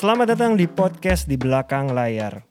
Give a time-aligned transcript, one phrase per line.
[0.00, 2.40] Selamat datang di podcast di belakang layar.
[2.40, 2.48] Halo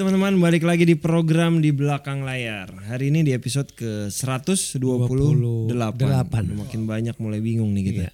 [0.00, 2.72] teman-teman, balik lagi di program di belakang layar.
[2.72, 4.80] Hari ini di episode ke 128.
[5.68, 6.56] Delapan.
[6.56, 8.08] Makin banyak mulai bingung nih kita.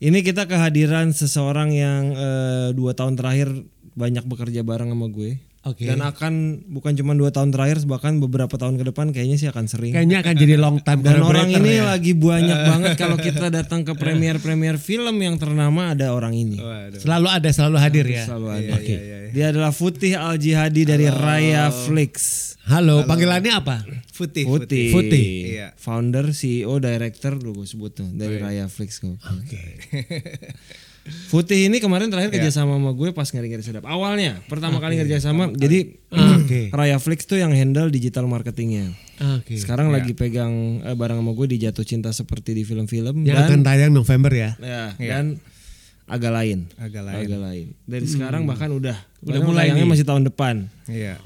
[0.00, 3.52] Ini kita kehadiran seseorang yang eh, dua tahun terakhir
[3.94, 5.40] banyak bekerja bareng sama gue.
[5.60, 5.84] Oke.
[5.84, 9.68] Dan akan bukan cuma dua tahun terakhir, bahkan beberapa tahun ke depan kayaknya sih akan
[9.68, 9.92] sering.
[9.92, 11.92] Kayaknya akan jadi long time Dan orang ini ya.
[11.92, 16.56] lagi banyak banget kalau kita datang ke premier-premier film yang ternama ada orang ini.
[16.96, 18.24] Selalu ada, selalu hadir ya.
[18.24, 18.72] Selalu ada.
[19.36, 22.48] Dia adalah Futih Al Jihadi dari Raya Flix.
[22.64, 23.84] Halo, panggilannya apa?
[24.16, 24.96] Putih, Putih.
[24.96, 25.26] Putih.
[25.60, 25.68] Iya.
[25.76, 29.04] Founder, CEO, director dulu gue sebut tuh dari Raya Flix.
[29.04, 29.60] Oke.
[31.32, 33.88] Putih ini kemarin terakhir kerja sama sama gue pas ngeri-ngeri sedap.
[33.88, 36.68] Awalnya pertama kali kerja sama, jadi Oke.
[36.76, 38.92] Raya Flix tuh yang handle digital marketingnya.
[39.40, 39.56] Oke.
[39.56, 43.46] Sekarang lagi pegang eh, bareng sama gue di Jatuh Cinta seperti di film-film Yang dan
[43.48, 44.50] akan tayang November ya.
[44.60, 45.40] ya, dan
[46.10, 46.58] agak lain.
[46.76, 47.24] Agak lain.
[47.24, 47.66] Agak lain.
[47.86, 49.90] Dari sekarang bahkan udah Udah mulai tayangnya nih.
[49.96, 50.54] masih tahun depan.
[50.90, 51.16] Iya.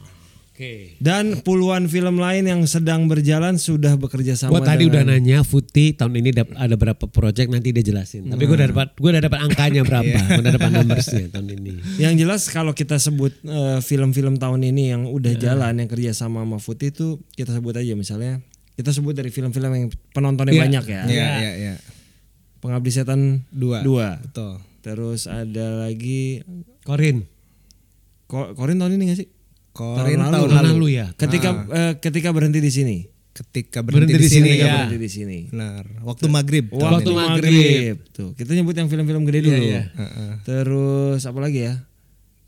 [0.65, 0.97] Oke.
[0.97, 5.93] Dan puluhan film lain yang sedang berjalan sudah bekerja sama Gua tadi udah nanya Futi
[5.93, 8.27] tahun ini ada berapa project nanti dia jelasin.
[8.27, 10.17] Tapi gue udah dapat gue udah dapat angkanya berapa.
[10.31, 11.73] Gue udah dapat numbersnya tahun ini.
[12.01, 16.41] Yang jelas kalau kita sebut eh, film-film tahun ini yang udah jalan yang kerja sama
[16.41, 18.41] sama Futi itu kita sebut aja misalnya
[18.75, 20.63] kita sebut dari film-film yang penontonnya Iya.
[20.65, 21.03] banyak ya.
[21.07, 21.75] Iya, iya, iya.
[22.59, 23.85] Pengabdi Setan Dua.
[23.85, 24.17] dua.
[24.19, 24.59] Betul.
[24.81, 26.41] Terus ada lagi
[26.83, 27.25] Korin.
[28.25, 29.29] Ko- Korin tahun ini gak sih?
[29.75, 30.47] Korin Tahun tahun, lalu.
[30.55, 30.77] Tahun lalu.
[30.79, 31.07] lalu ya.
[31.19, 32.99] Ketika eh, ketika berhenti di sini.
[33.35, 34.49] Ketika berhenti, Berhenti di di sini.
[34.49, 34.75] Ketika ya.
[34.79, 35.39] berhenti di sini.
[35.51, 35.85] Benar.
[36.07, 36.65] Waktu maghrib.
[36.71, 37.97] Waktu Waktu maghrib.
[38.15, 39.59] Tuh, kita nyebut yang film-film gede dulu.
[39.59, 39.91] iya.
[39.91, 40.31] Heeh.
[40.47, 41.83] Terus apa lagi ya?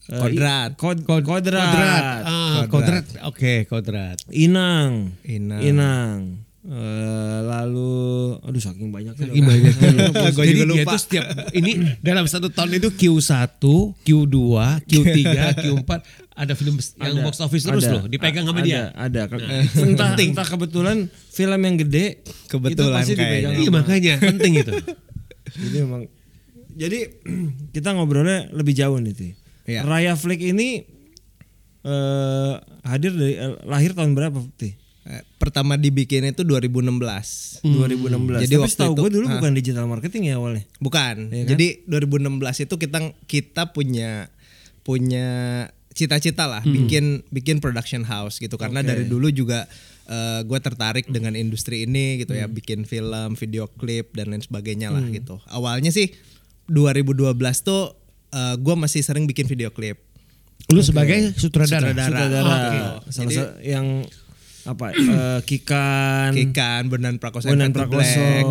[0.07, 0.79] Eh, Kodrat.
[0.79, 1.27] Kod, kodrat.
[1.27, 2.23] Kodrat.
[2.23, 3.03] Ah, kodrat.
[3.27, 4.23] Oke, kodrat.
[4.31, 5.19] Inang.
[5.27, 5.59] Inang.
[5.59, 6.46] Inang.
[6.67, 7.95] Eh, lalu
[8.43, 9.23] aduh saking banyaknya.
[9.23, 9.91] Saking banyaknya.
[10.35, 10.93] Gua Jadi juga dia lupa.
[10.99, 11.73] tuh setiap ini
[12.03, 13.63] dalam satu tahun itu Q1,
[14.03, 14.37] Q2,
[14.83, 15.19] Q3,
[15.63, 15.91] Q4
[16.37, 18.83] ada film yang Ada, box office terus ada, loh dipegang sama ada, dia.
[18.99, 19.31] Ada.
[19.79, 23.63] Entah, entah kebetulan film yang gede Kebetulan itu pasti dipegang kayaknya.
[23.63, 24.73] Iya makanya penting itu.
[25.63, 26.03] Jadi memang
[26.77, 26.99] jadi
[27.75, 29.29] kita ngobrolnya lebih jauh nih Ti.
[29.71, 29.81] Iya.
[29.87, 30.83] Raya Flick ini
[31.87, 34.86] eh hadir dari eh, lahir tahun berapa Ti?
[35.47, 37.63] Eh, Pertama dibikin itu 2016.
[37.63, 38.43] 2016.
[38.43, 39.33] Jadi Tapi waktu setahu itu- gue dulu ah.
[39.39, 40.67] bukan digital marketing ya awalnya.
[40.77, 41.31] Bukan.
[41.31, 41.51] Iya kan?
[41.55, 44.27] Jadi 2016 itu kita kita punya
[44.83, 45.27] punya
[45.91, 48.87] cita-cita lah bikin bikin production house gitu karena Oke.
[48.87, 49.65] dari dulu juga
[50.43, 55.03] gue tertarik dengan industri ini gitu ya bikin film, video klip dan lain sebagainya lah
[55.09, 55.39] gitu.
[55.47, 56.11] Awalnya sih
[56.67, 57.95] 2012 tuh
[58.57, 60.03] gue masih sering bikin video klip.
[60.69, 61.95] Lu sebagai sutradara.
[61.95, 62.07] Sutradara.
[62.07, 62.55] Sutradara.
[62.59, 62.79] Oke.
[63.09, 63.87] Salah Jadi- yang
[64.67, 64.91] apa?
[64.93, 66.35] eh, Kikan.
[66.35, 68.03] Kikan, Bondan Prakoso, Invented Prakoso.
[68.03, 68.47] Black,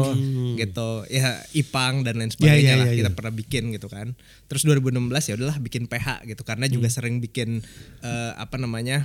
[0.55, 4.15] gitu, ya Ipang dan lain Ya, ya, sebagainya lah ya, kita pernah bikin gitu kan.
[4.45, 6.95] Terus 2016 ya udahlah bikin PH gitu karena juga Hmm.
[6.95, 7.59] sering bikin
[8.01, 9.03] eh, apa namanya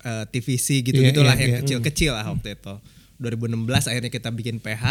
[0.00, 1.58] eh, TVC gitu Iya, gitulah iya, yang iya.
[1.60, 2.74] kecil-kecil lah waktu itu.
[3.16, 4.84] 2016 akhirnya kita bikin PH.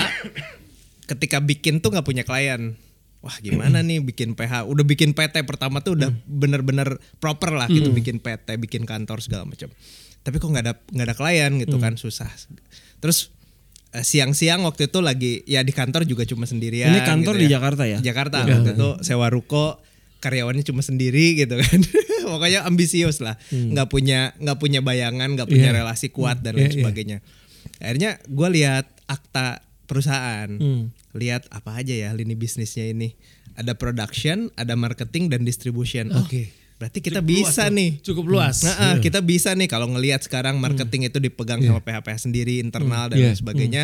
[1.05, 2.75] Ketika bikin tuh nggak punya klien.
[3.19, 4.67] Wah gimana nih bikin PH?
[4.67, 6.19] Udah bikin PT pertama tuh udah Hmm.
[6.25, 6.87] bener-bener
[7.17, 9.71] proper lah gitu bikin PT, bikin kantor segala macam.
[10.23, 11.83] Tapi kok nggak ada nggak ada klien gitu Hmm.
[11.83, 12.31] kan susah.
[12.97, 13.29] Terus
[13.91, 16.89] eh, siang-siang waktu itu lagi ya di kantor juga cuma sendirian.
[16.89, 17.51] Ini kantor gitu di ya.
[17.55, 17.97] Jakarta ya?
[17.99, 19.77] Jakarta waktu itu sewa ruko
[20.17, 21.79] karyawannya cuma sendiri gitu kan.
[22.33, 23.35] Pokoknya ambisius lah.
[23.51, 25.77] nggak punya nggak punya bayangan, nggak punya Iya.
[25.77, 26.79] relasi kuat dan Iya, lain iya.
[26.79, 27.17] sebagainya.
[27.77, 30.47] Akhirnya gue lihat akta perusahaan.
[30.49, 30.95] Hmm.
[31.13, 33.13] Lihat apa aja ya lini bisnisnya ini.
[33.53, 36.09] Ada production, ada marketing dan distribution.
[36.09, 36.49] Oh, Oke.
[36.75, 37.75] Berarti kita Cukup luas bisa tuh.
[37.75, 37.91] nih.
[38.01, 38.57] Cukup luas.
[38.61, 43.07] Nah, ah, kita bisa nih kalau ngelihat sekarang marketing itu dipegang sama PH-PH sendiri internal
[43.07, 43.25] dan Iya.
[43.31, 43.83] lain sebagainya.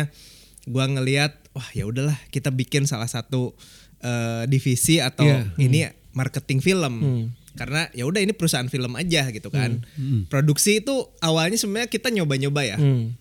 [0.64, 3.56] Gua ngelihat wah ya udahlah kita bikin salah satu
[4.00, 5.44] eh, divisi atau Iya.
[5.58, 6.94] ini marketing film.
[7.50, 9.82] Karena ya udah ini perusahaan film aja gitu kan.
[9.92, 10.24] Hmm.
[10.24, 12.76] Produksi itu awalnya sebenarnya kita nyoba-nyoba ya.
[12.76, 13.12] Hmm.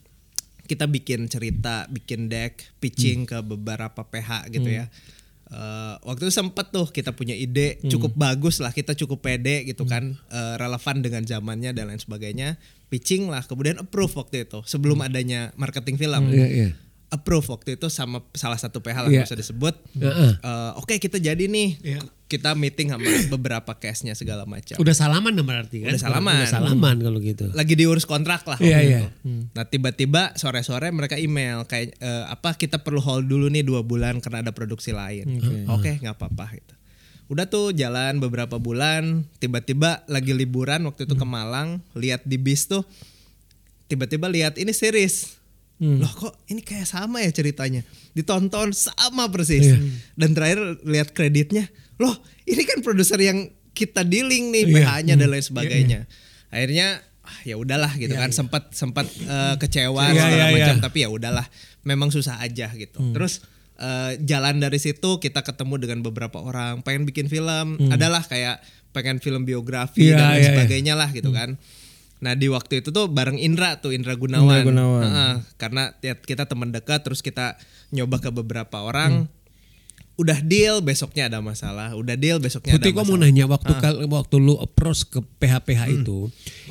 [0.63, 3.27] Kita bikin cerita, bikin deck, pitching Hmm.
[3.27, 4.85] ke beberapa PH gitu ya.
[5.49, 9.81] Eh, waktu itu sempet tuh kita punya ide cukup bagus lah kita cukup pede gitu
[9.83, 15.01] kan eh, relevan dengan zamannya dan lain sebagainya pitching lah kemudian approve waktu itu sebelum
[15.01, 16.69] adanya marketing film Iya, iya.
[17.09, 19.25] approve waktu itu sama salah satu PH lah Iya.
[19.25, 20.31] nggak usah disebut Heeh.
[20.37, 22.01] Eh, oke kita jadi nih Iya.
[22.29, 25.97] Kita meeting sama beberapa case-nya segala macam Udah salaman dong berarti kan?
[25.97, 26.45] Udah salaman.
[26.45, 27.49] Udah salaman kalau gitu.
[27.57, 28.99] lagi diurus kontrak lah Iya, iya.
[29.09, 29.49] itu.
[29.49, 34.21] Nah tiba-tiba sore-sore mereka email kayak eh, apa kita perlu hold dulu nih dua bulan
[34.21, 35.41] karena ada produksi lain.
[35.73, 36.73] Oke nggak apa-apa gitu.
[37.29, 42.65] Udah tuh jalan beberapa bulan, tiba-tiba lagi liburan waktu itu ke Malang, lihat di bis
[42.65, 42.81] tuh
[43.89, 45.37] tiba-tiba lihat ini series.
[45.79, 47.87] Loh kok ini kayak sama ya ceritanya.
[48.11, 49.79] Ditonton sama persis.
[50.17, 52.15] Dan terakhir lihat kreditnya, loh
[52.47, 55.99] ini kan produser yang kita dealing nih PH-nya dan lain sebagainya.
[56.49, 60.83] Akhirnya ah, ya udahlah gitu kan sempat sempat eh, kecewa Iya, segala iya, macam iya.
[60.83, 61.45] tapi ya udahlah
[61.85, 62.99] memang susah aja gitu.
[63.13, 63.45] Terus
[63.79, 68.59] eh, jalan dari situ kita ketemu dengan beberapa orang pengen bikin film, adalah kayak
[68.89, 70.49] pengen film biografi Iya, dan lain iya, iya.
[70.55, 71.55] sebagainya lah gitu kan.
[72.19, 75.01] Nah di waktu itu tuh bareng Indra tuh Indra Gunawan, Indra Gunawan.
[75.07, 77.55] Heeh, karena ya kita teman dekat terus kita
[77.95, 79.31] nyoba ke beberapa orang,
[80.19, 83.23] udah deal besoknya ada masalah, udah deal besoknya Putih ada kok mau masalah.
[83.25, 86.27] nanya waktu kal- waktu lu approach ke PH-PH itu,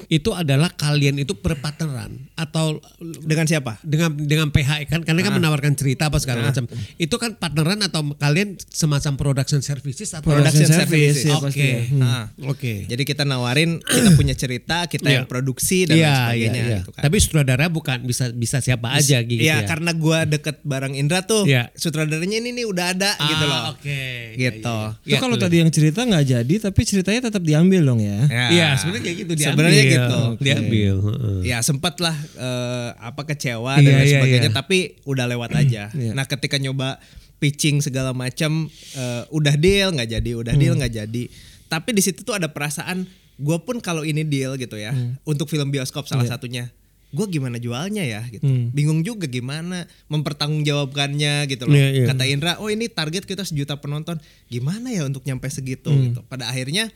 [0.06, 3.80] itu adalah kalian itu berpartneran atau Dengan siapa?
[3.80, 6.68] dengan dengan PH kan karena kan menawarkan cerita apa segala macam.
[6.94, 11.24] Itu kan partneran atau kalian semacam production services atau Production Production service, services.
[11.24, 11.56] ya Oke.
[11.64, 11.80] ya.
[11.88, 12.02] Hmm.
[12.02, 12.24] Ah.
[12.44, 12.72] Oke.
[12.84, 15.30] Jadi kita nawarin kita punya cerita, kita yang Iya.
[15.30, 17.02] produksi dan lain sebagainya gitu kan.
[17.02, 19.66] Tapi sutradara bukan bisa bisa siapa aja gitu Iya, ya.
[19.66, 21.72] karena gua deket bareng Indra tuh, Iya.
[21.72, 23.62] sutradaranya ini nih udah ada Ah, gitu loh.
[23.76, 24.02] Oke.
[24.34, 24.78] Gitu.
[25.06, 28.18] Itu kalau tadi yang cerita nggak jadi tapi ceritanya tetap diambil dong ya.
[28.26, 28.46] Ya.
[28.48, 29.52] Iya, sebenarnya kayak gitu diambil.
[29.54, 30.20] Sebenarnya gitu.
[30.42, 30.94] Diambil.
[31.04, 31.38] heeh.
[31.46, 34.56] Ya sempat lah eh, apa kecewa Iya, dan lain iya, sebagainya, iya.
[34.56, 35.82] tapi udah lewat aja.
[35.92, 36.12] Iya.
[36.16, 36.98] Nah ketika nyoba
[37.38, 38.66] pitching segala macam,
[38.98, 41.24] eh, udah deal nggak jadi, udah deal nggak jadi.
[41.68, 43.04] Tapi di situ tuh ada perasaan,
[43.38, 44.90] gue pun kalau ini deal gitu ya,
[45.22, 46.72] untuk film bioskop salah satunya,
[47.08, 48.44] gue gimana jualnya ya gitu,
[48.76, 51.72] bingung juga gimana mempertanggungjawabkannya gitu loh.
[51.72, 52.06] Iya, iya.
[52.12, 54.20] Kata Indra, oh ini target kita sejuta penonton,
[54.52, 56.20] gimana ya untuk nyampe segitu gitu.
[56.28, 56.92] Pada akhirnya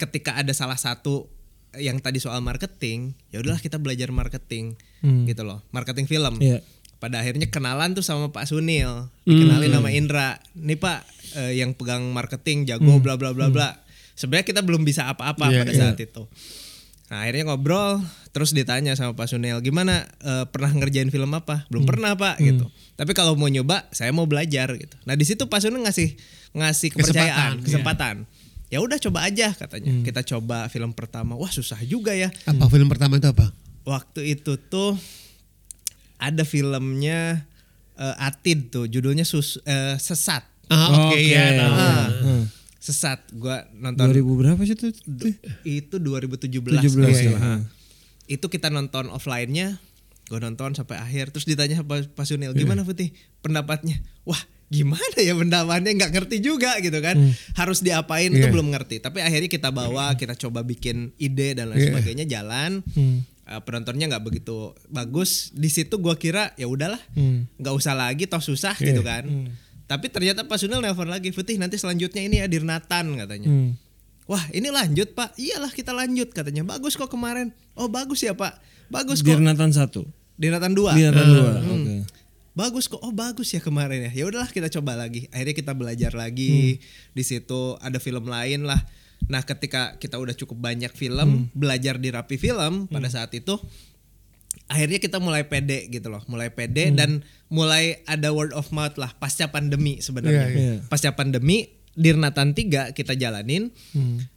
[0.00, 1.28] ketika ada salah satu
[1.76, 4.76] yang tadi soal marketing, ya udahlah kita belajar marketing
[5.28, 6.40] gitu loh, marketing film.
[6.40, 6.64] Iya.
[6.96, 10.38] Pada akhirnya kenalan tuh sama Pak Sunil, dikenalin sama Indra.
[10.54, 11.02] Nih Pak
[11.34, 13.74] eh, yang pegang marketing jago bla bla bla bla.
[14.14, 15.80] Sebenarnya kita belum bisa apa-apa Iya, pada iya.
[15.82, 16.22] saat itu.
[17.12, 18.00] Nah akhirnya ngobrol,
[18.32, 21.68] terus ditanya sama Pak Sunil, gimana eh, pernah ngerjain film apa?
[21.68, 22.72] Belum pernah Pak gitu.
[22.96, 24.96] Tapi kalau mau nyoba, saya mau belajar gitu.
[25.04, 26.16] Nah di situ Pak Sunil ngasih
[26.56, 27.64] ngasih kepercayaan, Kesempatan, iya.
[27.68, 28.14] kesempatan.
[28.72, 29.92] Ya udah coba aja katanya.
[30.00, 31.36] Kita coba film pertama.
[31.36, 32.32] Wah susah juga ya.
[32.48, 33.52] Apa film pertama itu apa?
[33.84, 34.96] Waktu itu tuh
[36.16, 37.44] ada filmnya
[38.00, 40.48] eh, Atid tuh, judulnya sus, eh, Sesat.
[40.72, 41.28] Ah, oke Oke.
[41.28, 41.60] ya.
[41.60, 41.74] tahu.
[41.76, 42.44] Ah, Hmm.
[42.82, 43.22] Sesat.
[43.30, 44.90] Gua nonton 2000 berapa sih itu?
[45.62, 47.38] itu 2017 17, kalau nggak iya, salah.
[47.38, 47.54] iya.
[48.26, 49.78] Itu kita nonton offline-nya,
[50.26, 54.02] gue nonton sampai akhir terus ditanya Pak Sunil, gimana Putih pendapatnya?
[54.24, 57.14] Wah, gimana ya pendapatnya nggak ngerti juga gitu kan.
[57.54, 58.50] Harus diapain itu Iya.
[58.50, 58.98] belum ngerti.
[58.98, 61.88] Tapi akhirnya kita bawa, kita coba bikin ide dan lain Iya.
[61.92, 62.80] sebagainya jalan.
[63.42, 65.50] Eh, penontonnya nggak begitu bagus.
[65.52, 67.02] Di situ gua kira ya udahlah,
[67.58, 69.28] nggak usah lagi toh susah gitu kan.
[69.86, 73.48] Tapi ternyata Pak Sunil nelpon lagi, Putih nanti selanjutnya ini Adir Nathan katanya.
[73.50, 73.76] Hmm.
[74.30, 76.62] Wah ini lanjut pak, iyalah kita lanjut katanya.
[76.62, 77.50] Bagus kok kemarin.
[77.74, 79.34] Oh bagus ya pak, bagus kok.
[79.34, 79.90] Dirnatan 1.
[80.38, 80.94] Dirnatan dua.
[80.94, 81.42] Dirnatan 2.
[81.42, 81.74] Hmm.
[81.74, 81.96] Oke.
[82.52, 83.00] Bagus kok.
[83.02, 84.10] Oh bagus ya kemarin ya.
[84.12, 85.26] Ya udahlah kita coba lagi.
[85.34, 86.78] Akhirnya kita belajar lagi.
[87.12, 88.78] Di situ ada film lain lah.
[89.26, 93.58] Nah ketika kita udah cukup banyak film, belajar di Rapi Film pada saat itu,
[94.66, 99.12] akhirnya kita mulai pede gitu loh, mulai pede dan mulai ada word of mouth lah
[99.14, 100.46] pasca pandemi sebenarnya.
[100.48, 100.74] Iya, iya.
[100.86, 103.68] Pasca pandemi Dirnatan 3 kita jalanin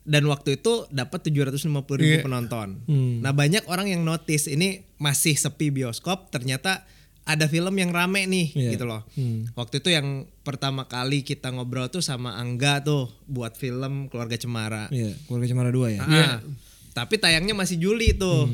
[0.04, 1.64] dan waktu itu dapat 750
[1.96, 2.24] ribu Iya.
[2.28, 2.84] penonton.
[2.84, 3.24] Hmm.
[3.24, 6.84] Nah banyak orang yang notice ini masih sepi bioskop, ternyata
[7.24, 8.72] ada film yang rame nih Iya.
[8.76, 9.08] gitu loh.
[9.16, 9.48] Hmm.
[9.56, 14.92] Waktu itu yang pertama kali kita ngobrol tuh sama Angga tuh buat film Keluarga Cemara.
[14.92, 16.02] Iya, keluarga Cemara 2 ya.
[16.04, 16.38] Ah,
[16.92, 18.52] Tapi tayangnya masih Juli tuh.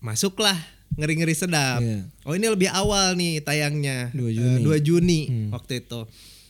[0.00, 0.56] Masuklah
[0.98, 1.80] ngeri-ngeri sedap.
[1.80, 2.06] Iya.
[2.24, 4.10] Oh ini lebih awal nih tayangnya.
[4.12, 4.62] 2 Eh, Juni.
[4.64, 5.20] 2 Juni
[5.50, 6.00] waktu itu.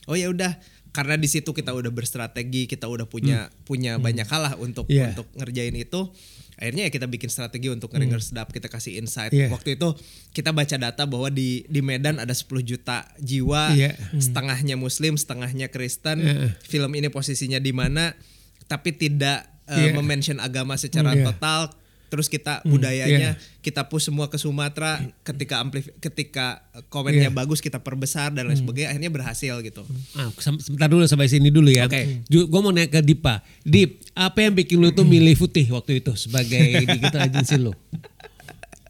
[0.09, 0.56] Oh ya udah
[0.90, 5.14] karena di situ kita udah berstrategi, kita udah punya punya banyak hal lah untuk Iya.
[5.14, 6.11] untuk ngerjain itu.
[6.61, 9.32] Akhirnya ya kita bikin strategi untuk ngeri sedap, kita kasih insight.
[9.32, 9.49] Iya.
[9.49, 9.97] Waktu itu
[10.37, 13.97] kita baca data bahwa di di Medan ada 10 juta jiwa, Iya.
[14.18, 16.20] setengahnya muslim, setengahnya Kristen.
[16.20, 16.52] Iya.
[16.61, 18.12] Film ini posisinya di mana
[18.66, 19.94] tapi tidak Iya.
[19.94, 21.30] memention agama secara Iya.
[21.32, 21.70] total
[22.10, 27.32] terus kita budayanya kita push semua ke Sumatera ketika amplif ketika komennya Iya.
[27.32, 30.26] bagus kita perbesar dan lain sebagainya akhirnya berhasil gitu Ah,
[30.58, 31.86] sebentar dulu sampai sini dulu ya.
[31.86, 32.26] Oke.
[32.26, 33.46] Gue mau nanya ke Dipa.
[33.62, 36.58] Dip, apa yang bikin lu tuh milih Putih waktu itu sebagai
[36.90, 37.70] digital agency lu?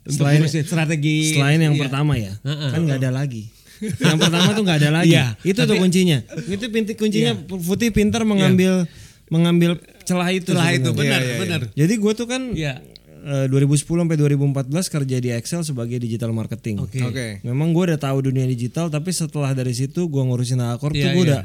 [0.08, 1.36] Selain- strategi.
[1.36, 1.80] Selain yang iya.
[1.84, 2.70] pertama ya, Heeh.
[2.72, 3.52] kan nggak ada lagi.
[3.80, 5.12] yang pertama tuh nggak ada lagi.
[5.12, 6.18] Iya, itu tuh tapi- kuncinya.
[6.46, 8.88] Itu pintu kuncinya Putih pintar mengambil
[9.30, 10.50] mengambil celah itu.
[10.50, 11.60] Celah itu benar, benar.
[11.72, 12.82] Jadi gue tuh kan Iya.
[13.20, 16.80] Eh, 2010 sampai 2014 kerja di Excel sebagai digital marketing.
[16.80, 17.00] Oke.
[17.00, 21.04] oke Memang gue udah tahu dunia digital, tapi setelah dari situ gue ngurusin Akor Iya,
[21.04, 21.28] tuh gue iya.
[21.28, 21.42] udah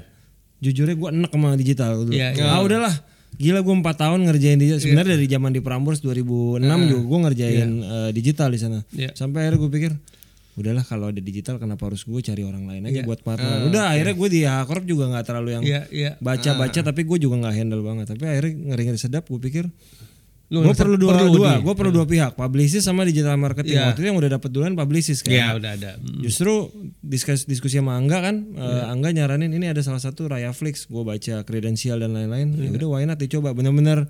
[0.55, 2.11] jujurnya gue enek sama digital dulu.
[2.15, 2.47] Iya, iya.
[2.47, 2.93] Ah udahlah,
[3.35, 4.79] gila gue empat tahun ngerjain digital.
[4.79, 8.79] Sebenarnya dari zaman di Prambors 2006 juga gue ngerjain eh, digital di sana.
[8.95, 9.11] Iya.
[9.13, 9.91] Sampai akhirnya gue pikir,
[10.55, 13.05] udahlah kalau ada digital kenapa harus gue cari orang lain aja Iya.
[13.05, 13.67] buat partner.
[13.67, 16.11] Udah akhirnya gue di Hakorp juga nggak terlalu yang Iya, iya.
[16.23, 18.05] baca-baca tapi gue juga nggak handle banget.
[18.15, 19.67] Tapi akhirnya ngeri-ngeri sedap gue pikir
[20.45, 23.81] Lu gue perlu dua perlu dua, gue perlu dua pihak, publicist sama digital marketing.
[23.81, 23.85] Iya.
[23.89, 25.33] Waktu itu yang udah dapet duluan publicist kan.
[25.33, 25.97] Ya udah ada.
[25.97, 26.21] Mm.
[26.21, 26.69] Justru
[27.01, 31.01] diskusi, diskusi sama Angga kan, eh, Angga nyaranin ini ada salah satu Raya Flix, gue
[31.01, 32.53] baca kredensial dan lain-lain.
[32.61, 34.05] Ya udah why not dicoba, bener-bener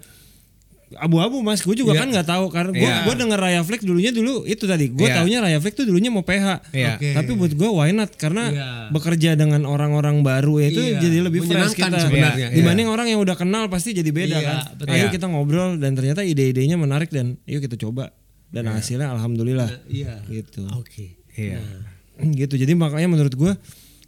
[0.95, 3.03] abu-abu mas, gue juga kan nggak tahu karena gue Iya.
[3.03, 5.17] gue denger Raya Flix dulunya dulu itu tadi, gue Iya.
[5.17, 6.95] taunya Raya Flix tuh dulunya mau PH, Iya.
[6.95, 7.09] Oke.
[7.11, 8.67] tapi buat gue why not karena Iya.
[8.89, 11.01] bekerja dengan orang-orang baru ya itu Iya.
[11.01, 12.55] jadi lebih fresh kita, sebenarnya, iya.
[12.55, 14.57] dibanding orang yang udah kenal pasti jadi beda Iya, kan.
[14.77, 14.93] betul.
[14.93, 15.11] Ayo Iya.
[15.11, 18.13] kita ngobrol dan ternyata ide-idenya menarik dan yuk kita coba
[18.53, 20.21] dan hasilnya alhamdulillah Iya.
[20.27, 20.69] gitu.
[20.71, 21.17] Oke.
[21.33, 21.59] Iya.
[22.15, 23.53] gitu jadi makanya menurut gue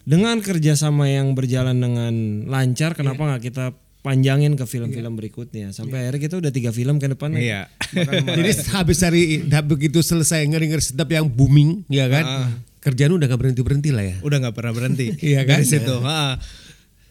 [0.07, 2.13] dengan kerjasama yang berjalan dengan
[2.47, 3.65] lancar kenapa nggak kita
[4.07, 7.61] panjangin ke film-film berikutnya sampai akhirnya kita udah tiga film ke depannya Iya.
[8.39, 12.55] Jadi habis dari begitu selesai ngeri-ngeri sedap yang booming, ya kan?
[12.79, 14.15] Kerjaan udah gak berhenti berhenti lah ya.
[14.23, 15.11] Udah nggak pernah berhenti.
[15.35, 15.59] Iya kan?
[15.59, 15.95] Dari situ.
[16.07, 16.39] Ha.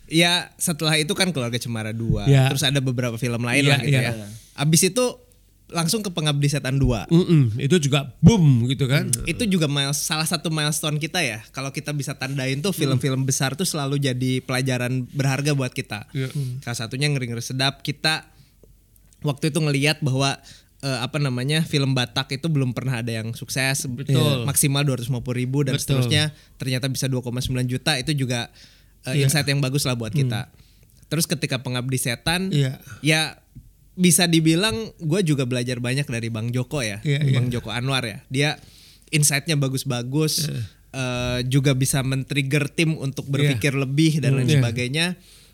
[0.08, 2.48] Ya setelah itu kan keluarga Cemara 2 Iya.
[2.54, 4.12] Terus ada beberapa film lain Iya, lah gitu iya.
[4.16, 4.26] ya.
[4.56, 5.04] Abis itu
[5.66, 9.10] langsung ke Pengabdi Setan 2 Mm-mm, itu juga boom gitu kan?
[9.26, 11.42] itu juga miles, salah satu milestone kita ya.
[11.50, 16.06] Kalau kita bisa tandain tuh film-film besar tuh selalu jadi pelajaran berharga buat kita.
[16.14, 16.30] Iya.
[16.62, 17.82] Salah satunya ngeri-ngeri sedap.
[17.82, 18.30] Kita
[19.22, 20.38] waktu itu ngelihat bahwa
[20.82, 23.90] eh, apa namanya film Batak itu belum pernah ada yang sukses.
[23.90, 24.46] Betul.
[24.46, 25.98] Maksimal 250 ribu dan Betul.
[25.98, 26.30] seterusnya.
[26.56, 27.26] Ternyata bisa 2,9
[27.66, 28.54] juta itu juga
[29.02, 29.26] eh, Iya.
[29.26, 30.46] insight yang bagus lah buat kita.
[31.06, 32.78] Terus ketika Pengabdi Setan, Iya.
[32.98, 33.38] ya
[33.96, 37.32] bisa dibilang gue juga belajar banyak dari Bang Joko ya, Iya, iya.
[37.34, 38.20] Bang Joko Anwar ya.
[38.28, 38.60] Dia
[39.08, 40.52] insightnya bagus-bagus,
[40.92, 44.56] eh, juga bisa men-trigger tim untuk berpikir lebih dan lain Iya.
[44.58, 45.06] sebagainya.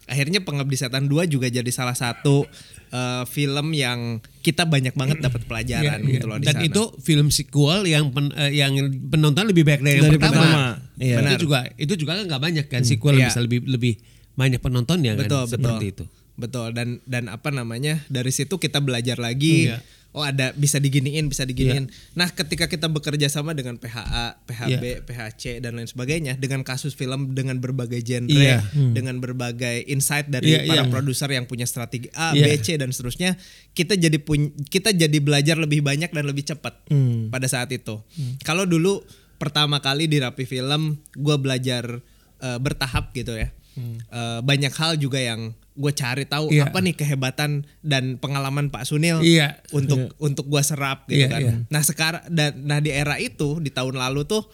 [0.03, 2.43] Akhirnya Pengabdi Setan 2 juga jadi salah satu
[2.91, 6.13] eh, film yang kita banyak banget dapat pelajaran Iya, iya.
[6.13, 6.67] gitu loh di Dan sana.
[6.67, 10.37] itu film sequel yang pen- eh, yang penonton lebih banyak dari yang Dari pertama.
[10.37, 10.65] pertama,
[11.01, 11.17] iya.
[11.25, 13.31] Itu juga itu juga kan nggak banyak kan sequel Iya.
[13.31, 13.95] bisa lebih lebih
[14.33, 16.05] banyak penontonnya kan betul seperti betul itu.
[16.35, 19.79] Betul dan dan apa namanya dari situ kita belajar lagi Iya.
[20.13, 25.61] oh ada bisa diginiin bisa diginiin nah ketika kita bekerja sama dengan PHA PHB PHC
[25.61, 28.65] dan lain sebagainya dengan kasus film dengan berbagai genre Iya.
[28.73, 30.89] dengan berbagai insight dari Iya, para iya.
[30.89, 32.49] produser yang punya strategi A Iya.
[32.49, 33.37] B C dan seterusnya
[33.71, 37.29] kita jadi pun kita jadi belajar lebih banyak dan lebih cepat Hmm.
[37.29, 38.01] pada saat itu
[38.41, 39.05] kalau dulu
[39.37, 42.01] pertama kali di Rapi Film gue belajar
[42.39, 46.69] eh, bertahap gitu ya Eh, banyak hal juga yang gue cari tahu Iya.
[46.69, 49.61] apa nih kehebatan dan pengalaman Pak Sunil Iya.
[49.73, 51.41] untuk untuk gue serap gitu Iya, kan.
[51.41, 51.53] iya.
[51.73, 54.45] Nah sekarang dan nah di era itu di tahun lalu tuh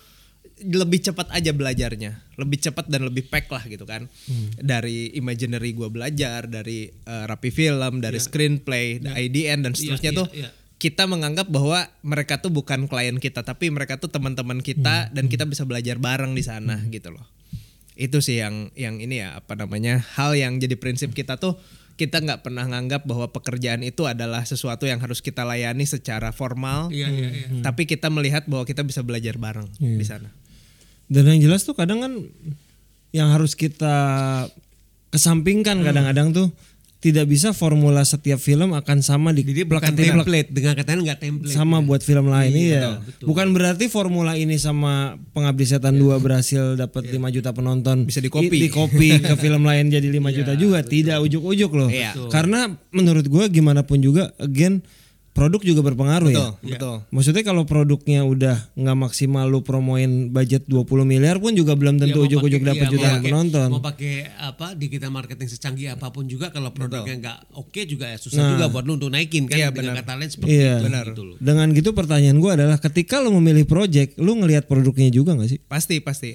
[0.58, 4.10] lebih cepat aja belajarnya, lebih cepat dan lebih pack lah gitu kan.
[4.26, 4.50] Hmm.
[4.58, 10.26] Dari imaginary gue belajar, dari eh, rapi film, dari screenplay, IDN dan seterusnya iya, tuh
[10.34, 10.50] iya.
[10.82, 15.30] kita menganggap bahwa mereka tuh bukan klien kita, tapi mereka tuh teman-teman Hmm, kita dan
[15.30, 17.22] kita bisa belajar bareng di sana gitu loh.
[17.98, 21.58] Itu sih yang yang ini ya apa namanya hal yang jadi prinsip kita tuh
[21.98, 26.94] kita nggak pernah nganggap bahwa pekerjaan itu adalah sesuatu yang harus kita layani secara formal,
[26.94, 27.46] Iya iya iya.
[27.58, 29.98] tapi kita melihat bahwa kita bisa belajar bareng Iya.
[29.98, 30.30] di sana.
[31.10, 32.12] Dan yang jelas tuh kadang kan
[33.10, 33.90] yang harus kita
[35.10, 36.48] kesampingkan kadang-kadang tuh
[36.98, 41.20] tidak bisa formula setiap film akan sama di Jadi bukan plek- template dengan katanya nggak
[41.22, 41.54] template.
[41.54, 42.98] sama buat film lain iya.
[42.98, 43.26] betul, betul.
[43.30, 48.02] Bukan berarti formula ini sama Pengabdi Setan 2 berhasil dapat 5 juta penonton.
[48.02, 48.50] Bisa di-copy.
[48.50, 51.86] Di, copy ke film lain jadi 5 juta juga, tidak ujuk-ujuk loh.
[51.86, 52.18] Iya.
[52.34, 54.82] Karena menurut gua gimana pun juga again
[55.38, 56.74] produk juga berpengaruh Betul, ya.
[56.74, 56.96] betul.
[57.08, 62.00] Maksudnya kalau produknya udah nggak maksimal lu promoin budget 20 miliar pun juga belum Ya,
[62.04, 63.68] tentu ujuk-ujuk dapat iya, jutaan penonton.
[63.70, 68.18] Mau pakai apa digital marketing secanggih apa pun juga kalau produknya nggak oke juga ya
[68.18, 70.02] susah juga buat lu untuk naikin kan Iya, dengan benar.
[70.02, 70.74] kata lain seperti Iya.
[70.74, 71.04] itu Benar.
[71.08, 71.36] gitu loh.
[71.38, 75.58] Dengan gitu pertanyaan gua adalah ketika lu memilih project, lu ngelihat produknya juga nggak sih?
[75.62, 76.34] Pasti pasti.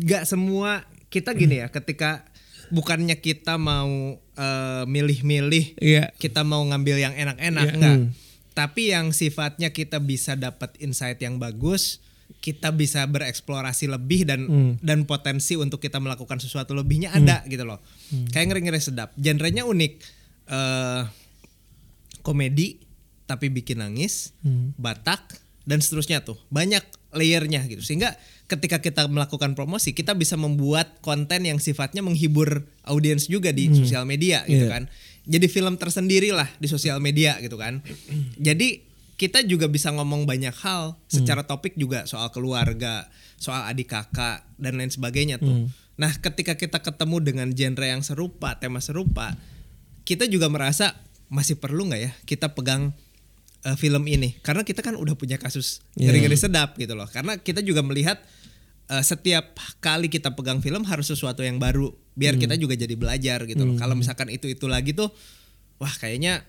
[0.00, 2.26] Gak semua kita gini ya ketika
[2.74, 6.10] bukannya kita mau eh, milih-milih Iya.
[6.18, 7.74] kita mau ngambil yang enak-enak Iya.
[7.74, 7.98] enggak.
[8.50, 11.98] Tapi yang sifatnya kita bisa dapat insight yang bagus,
[12.38, 14.40] kita bisa bereksplorasi lebih dan
[14.78, 17.82] dan potensi untuk kita melakukan sesuatu lebihnya ada gitu loh.
[18.30, 19.10] Kayak ngeri-ngeri sedap.
[19.16, 19.92] Genrenya unik.
[20.44, 21.02] eh
[22.20, 22.80] komedi
[23.24, 24.36] tapi bikin nangis,
[24.76, 26.36] Batak dan seterusnya tuh.
[26.48, 27.80] Banyak layernya gitu.
[27.80, 28.12] Sehingga
[28.44, 34.04] ketika kita melakukan promosi, kita bisa membuat konten yang sifatnya menghibur audiens juga di sosial
[34.04, 34.72] media gitu Iya.
[34.72, 34.82] kan.
[35.24, 37.80] Jadi film tersendiri lah di sosial media gitu kan.
[38.36, 38.84] Jadi
[39.16, 43.08] kita juga bisa ngomong banyak hal secara topik juga soal keluarga,
[43.40, 45.70] soal adik kakak dan lain sebagainya tuh.
[45.94, 49.38] Nah, ketika kita ketemu dengan genre yang serupa, tema serupa,
[50.04, 50.92] kita juga merasa
[51.32, 52.92] masih perlu nggak ya kita pegang
[53.64, 54.36] uh, film ini?
[54.44, 56.12] Karena kita kan udah punya kasus Iya.
[56.12, 57.08] ngeri-ngeri sedap gitu loh.
[57.08, 58.20] Karena kita juga melihat
[58.92, 63.44] uh, setiap kali kita pegang film harus sesuatu yang baru, biar kita juga jadi belajar
[63.48, 63.74] gitu loh.
[63.80, 65.08] Kalau misalkan itu itu lagi tuh,
[65.80, 66.44] wah kayaknya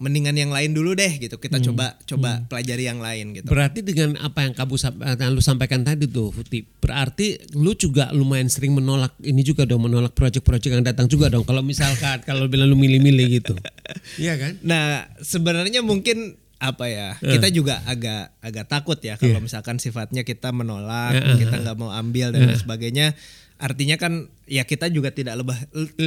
[0.00, 1.36] mendingan yang lain dulu deh gitu.
[1.36, 3.52] Kita coba coba pelajari yang lain gitu.
[3.52, 8.08] Berarti dengan apa yang kamu eh, yang lu sampaikan tadi tuh, Futi, berarti lu juga
[8.16, 11.44] lumayan sering menolak ini juga dong, menolak proyek-proyek yang datang juga dong.
[11.44, 13.54] Kalau misalkan kalau bilang lu milih-milih gitu,
[14.24, 14.56] iya kan?
[14.64, 17.16] Nah, sebenarnya mungkin apa ya?
[17.24, 17.34] Eh.
[17.34, 21.90] Kita juga agak agak takut ya kalau misalkan sifatnya kita menolak, Eh, kita nggak mau
[21.90, 23.16] ambil dan lain sebagainya.
[23.60, 24.12] Artinya kan
[24.50, 25.54] ya kita juga tidak lebih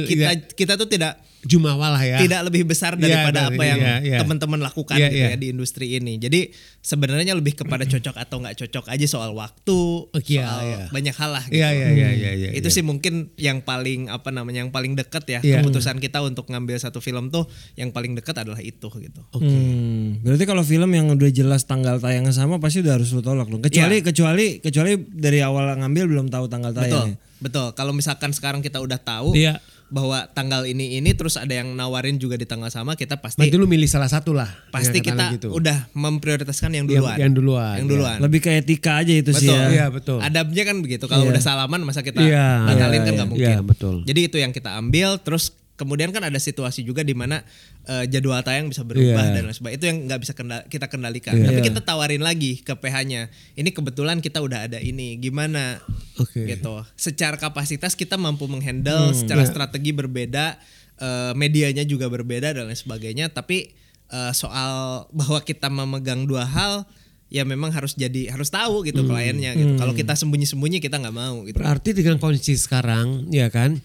[0.04, 0.36] kita iya.
[0.36, 2.16] kita tuh tidak Jumawa lah ya.
[2.24, 4.18] tidak lebih besar daripada Iya, apa yang iya, iya.
[4.24, 5.32] teman-teman lakukan Iya, gitu iya.
[5.32, 6.16] ya di industri ini.
[6.16, 6.48] Jadi
[6.80, 10.84] sebenarnya lebih kepada cocok atau nggak cocok aja soal waktu, Iya, soal iya.
[10.88, 11.44] banyak hal lah.
[11.44, 11.60] Gitu.
[11.60, 12.50] Iya, iya, iya, iya, iya.
[12.56, 15.60] Itu sih mungkin yang paling apa namanya yang paling dekat ya Iya.
[15.60, 17.44] keputusan kita untuk ngambil satu film tuh
[17.76, 19.20] yang paling dekat adalah itu gitu.
[19.36, 23.52] Hmm, berarti kalau film yang udah jelas tanggal tayangnya sama pasti udah harus lu tolak
[23.52, 23.60] dong.
[23.60, 24.04] Kecuali Iya.
[24.08, 27.20] kecuali kecuali dari awal ngambil belum tahu tanggal tayangnya.
[27.20, 27.32] betul.
[27.50, 29.58] Kalau misalkan sekarang kita udah tahu Iya.
[29.86, 33.56] bahwa tanggal ini ini terus ada yang nawarin juga di tanggal sama, kita pasti Berarti
[33.56, 34.48] lu milih salah satu lah.
[34.70, 35.48] pasti Ya, kita gitu.
[35.52, 37.16] udah memprioritaskan yang Yang- duluan.
[37.18, 37.92] yang duluan, Yang iya.
[37.92, 38.16] duluan.
[38.20, 39.58] Lebih ke etika aja itu sih Betul.
[39.58, 39.66] ya.
[39.70, 40.18] Iya, betul.
[40.20, 41.04] Adabnya kan begitu.
[41.06, 41.32] Kalau Iya.
[41.36, 43.16] udah salaman masa kita Iya, batalin iya, kan iya.
[43.16, 43.48] nggak mungkin.
[43.50, 43.94] Iya, betul.
[44.04, 45.20] Jadi itu yang kita ambil.
[45.20, 47.42] Terus kemudian kan ada situasi juga di mana
[47.84, 49.34] eh, jadwal tayang bisa berubah Iya.
[49.34, 49.76] dan lain sebagainya.
[49.76, 51.34] Itu yang nggak bisa kenda- kita kendalikan.
[51.34, 51.66] Tapi Iya.
[51.66, 53.28] kita tawarin lagi ke PH-nya.
[53.52, 55.18] Ini kebetulan kita udah ada ini.
[55.18, 55.82] Gimana?
[56.16, 56.46] Oke.
[56.46, 56.74] Gitu.
[56.94, 59.10] Secara kapasitas kita mampu menghandle.
[59.10, 59.50] Hmm, secara iya.
[59.50, 60.56] strategi berbeda.
[60.94, 63.26] eh, medianya juga berbeda dan lain sebagainya.
[63.28, 63.74] Tapi
[64.06, 66.86] eh, soal bahwa kita memegang dua hal
[67.26, 69.10] ya memang harus jadi harus tahu gitu Hmm.
[69.10, 69.74] kliennya gitu.
[69.74, 71.58] Kalau kita sembunyi-sembunyi kita nggak mau gitu.
[71.58, 73.82] Berarti dengan kondisi sekarang, ya kan?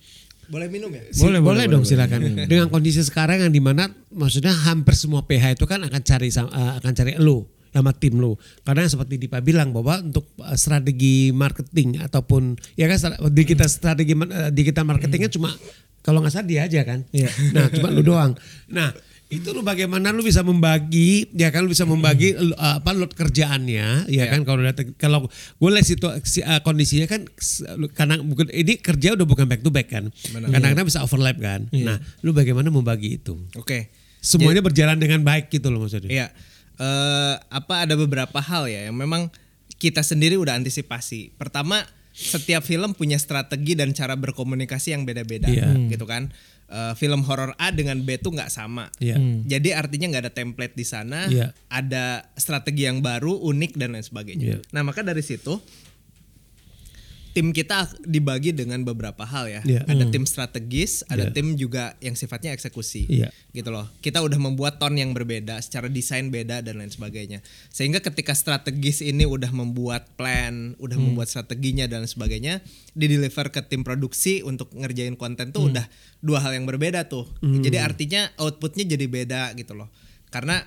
[0.50, 1.06] Boleh minum ya?
[1.14, 2.20] Si- Boleh, boleh, boleh, dong boleh, silakan.
[2.52, 6.72] Dengan kondisi sekarang yang di mana maksudnya hampir semua PH itu kan akan cari eh,
[6.82, 8.34] akan cari lu sama tim lu.
[8.66, 12.98] Karena seperti Dipa bilang bahwa untuk eh, strategi marketing ataupun ya kan
[13.30, 15.54] di kita strategi eh, digital marketingnya cuma
[16.02, 17.06] kalau nggak salah dia aja kan.
[17.54, 18.34] Nah cuma lu doang.
[18.74, 18.90] Nah
[19.30, 21.62] itu lu bagaimana lu bisa membagi ya kan?
[21.62, 24.42] Lu bisa membagi lu, apa load kerjaannya ya kan?
[24.42, 24.66] Kalau
[24.98, 27.30] kalau gue lihat situ si- uh, kondisinya kan
[27.94, 30.10] karena bukan ini kerja udah bukan back to back kan?
[30.34, 31.70] Kadang-kadang bisa overlap kan?
[31.70, 33.38] Nah lu bagaimana membagi itu?
[33.54, 33.94] Oke.
[34.20, 36.12] semuanya berjalan dengan baik gitu loh maksudnya.
[36.12, 36.28] Iya.
[36.76, 39.32] Eh, apa ada beberapa hal ya yang memang
[39.80, 41.32] kita sendiri udah antisipasi.
[41.40, 45.72] Pertama, setiap film punya strategi dan cara berkomunikasi yang beda-beda, Iya.
[45.88, 46.36] gitu kan.
[46.70, 48.94] Eh, film horor A dengan B tuh nggak sama.
[49.02, 49.18] Iya.
[49.42, 51.50] Jadi artinya nggak ada template di sana, Iya.
[51.66, 54.46] ada strategi yang baru, unik dan lain sebagainya.
[54.46, 54.58] Iya.
[54.78, 55.58] Nah maka dari situ
[57.40, 59.62] tim kita dibagi dengan beberapa hal ya.
[59.64, 59.88] Iya.
[59.88, 61.32] Ada tim strategis, ada Iya.
[61.32, 63.08] tim juga yang sifatnya eksekusi.
[63.08, 63.32] Iya.
[63.56, 63.88] Gitu loh.
[64.04, 67.40] Kita udah membuat tone yang berbeda, secara desain beda dan lain sebagainya.
[67.72, 71.16] Sehingga ketika strategis ini udah membuat plan, udah Hmm.
[71.16, 72.60] membuat strateginya dan lain sebagainya,
[72.92, 75.72] di deliver ke tim produksi untuk ngerjain konten tuh Hmm.
[75.80, 75.86] udah
[76.20, 77.24] dua hal yang berbeda tuh.
[77.40, 79.88] Jadi artinya outputnya jadi beda gitu loh.
[80.28, 80.60] Karena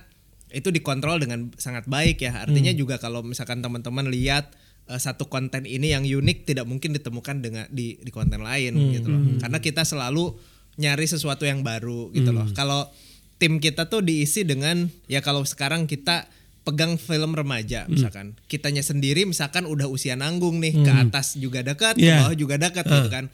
[0.49, 2.41] itu dikontrol dengan sangat baik ya.
[2.41, 2.81] Artinya Hmm.
[2.81, 7.65] juga kalau misalkan teman-teman lihat eh, satu konten ini yang unik tidak mungkin ditemukan dengan
[7.69, 8.91] di di konten lain Hmm.
[8.91, 9.21] gitu loh.
[9.39, 10.35] Karena kita selalu
[10.75, 12.43] nyari sesuatu yang baru gitu loh.
[12.43, 12.53] Hmm.
[12.53, 12.89] Kalau
[13.35, 16.25] tim kita tuh diisi dengan ya kalau sekarang kita
[16.63, 17.91] pegang film remaja Hmm.
[17.91, 22.23] misalkan kitanya sendiri misalkan udah usia nanggung nih ke atas juga dekat ke Iya.
[22.23, 23.27] bawah juga dekat gitu kan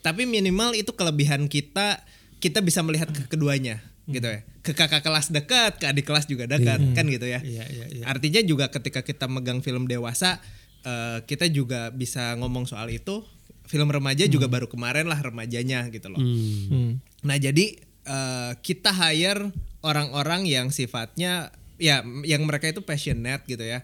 [0.00, 2.02] tapi minimal itu kelebihan kita
[2.38, 6.50] kita bisa melihat ke keduanya gitu ya ke kakak kelas dekat ke adik kelas juga
[6.50, 8.04] dekat kan gitu ya Iya, iya, iya.
[8.04, 10.42] artinya juga ketika kita megang film dewasa
[10.82, 13.22] eh, kita juga bisa ngomong soal itu
[13.64, 16.98] film remaja juga baru kemarin lah remajanya gitu loh Hmm.
[17.22, 23.82] Nah jadi eh, kita hire orang-orang yang sifatnya ya yang mereka itu passionate gitu ya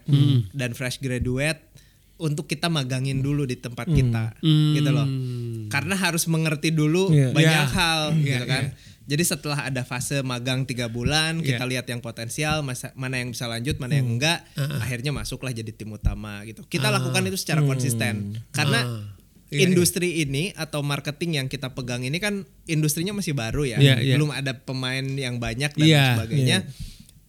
[0.51, 1.59] dan fresh graduate
[2.17, 4.35] untuk kita magangin dulu di tempat kita
[4.73, 5.07] gitu loh.
[5.67, 7.31] Karena harus mengerti dulu Iya.
[7.31, 7.73] banyak Iya.
[7.73, 8.63] hal Iya, gitu kan.
[9.09, 13.43] Jadi setelah ada fase magang tiga bulan, kita lihat yang potensial, masa- mana yang bisa
[13.43, 14.45] lanjut, mana yang enggak,
[14.77, 16.61] akhirnya masuklah jadi tim utama gitu.
[16.63, 18.37] Kita lakukan itu secara konsisten.
[18.51, 18.85] Karena
[19.49, 23.95] Iya, industri ini atau marketing yang kita pegang ini kan industrinya masih baru ya, Iya,
[23.97, 24.13] iya.
[24.13, 26.57] belum ada pemain yang banyak dan Iya, sebagainya.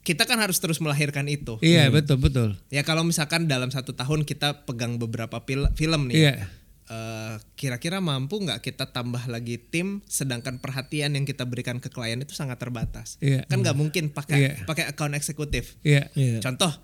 [0.00, 1.56] Kita kan harus terus melahirkan itu.
[1.60, 2.60] iya betul betul.
[2.68, 6.44] Ya kalau misalkan dalam satu tahun kita pegang beberapa pil- film nih,
[6.90, 6.98] Iya.
[7.32, 12.18] eh, kira-kira mampu nggak kita tambah lagi tim, sedangkan perhatian yang kita berikan ke klien
[12.18, 13.14] itu sangat terbatas.
[13.20, 13.46] Iya.
[13.46, 14.52] Kan nggak mungkin pakai Iya.
[14.64, 15.78] pakai account eksekutif.
[15.80, 16.38] iya Iya.
[16.40, 16.74] Contoh,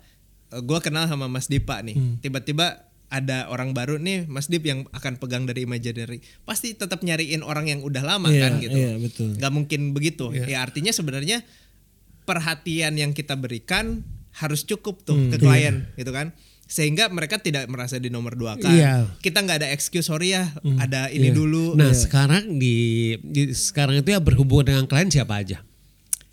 [0.49, 2.15] gue kenal sama Mas Dipa nih, Hmm.
[2.17, 7.39] tiba-tiba ada orang baru nih Mas Dip yang akan pegang dari imaginary pasti tetap nyariin
[7.39, 9.31] orang yang udah lama Iya, kan gitu iya, betul.
[9.33, 11.39] nggak mungkin begitu ya artinya sebenarnya
[12.23, 14.03] perhatian yang kita berikan
[14.35, 16.35] harus cukup tuh Hmm, ke klien gitu kan
[16.67, 19.07] sehingga mereka tidak merasa di nomor dua kan Iya.
[19.17, 21.33] kita nggak ada excuse sorry ya Hmm, ada ini iya.
[21.33, 22.75] dulu Nah sekarang di,
[23.19, 25.63] di sekarang itu ya berhubungan dengan klien siapa aja?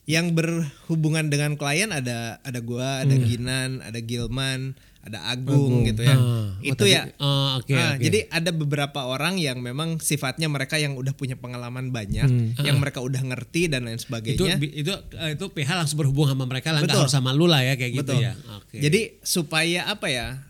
[0.05, 3.09] yang berhubungan dengan klien ada ada gua Hmm.
[3.09, 8.01] ada Ginan ada Gilman ada Agung, gitu ya Ah, itu oh, ya oke, Ah, oke.
[8.01, 12.25] jadi ada beberapa orang yang memang sifatnya mereka yang udah punya pengalaman banyak
[12.59, 16.49] yang mereka udah ngerti dan lain Itu sebagainya itu eh, itu PH langsung berhubung sama
[16.49, 18.25] mereka lah harus sama lu lah ya kayak gitu Betul.
[18.25, 18.33] ya.
[18.57, 18.81] Oke.
[18.81, 20.41] Jadi supaya apa ya?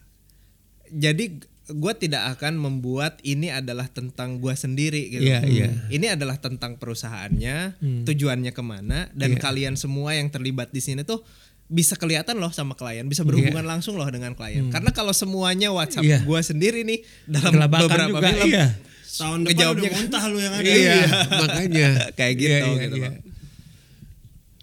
[0.87, 5.25] Jadi gue tidak akan membuat ini adalah tentang gue sendiri gitu.
[5.25, 5.69] Iya, iya.
[5.88, 9.40] Ini adalah tentang perusahaannya, tujuannya ke mana, dan Iya.
[9.40, 11.25] kalian semua yang terlibat di sini tuh
[11.64, 14.68] bisa kelihatan loh sama klien, bisa berhubungan langsung loh dengan klien.
[14.68, 16.20] Karena kalau semuanya WhatsApp Iya.
[16.22, 18.66] gue sendiri nih dalam Kelabakan beberapa juga, film, iya.
[19.14, 20.66] Tahun depan ngejawabnya udah muntah lu yang ada.
[20.66, 20.96] Iya,
[21.42, 22.50] makanya kayak gitu.
[22.50, 23.09] Iya, iya, gitu iya.
[23.09, 23.14] loh.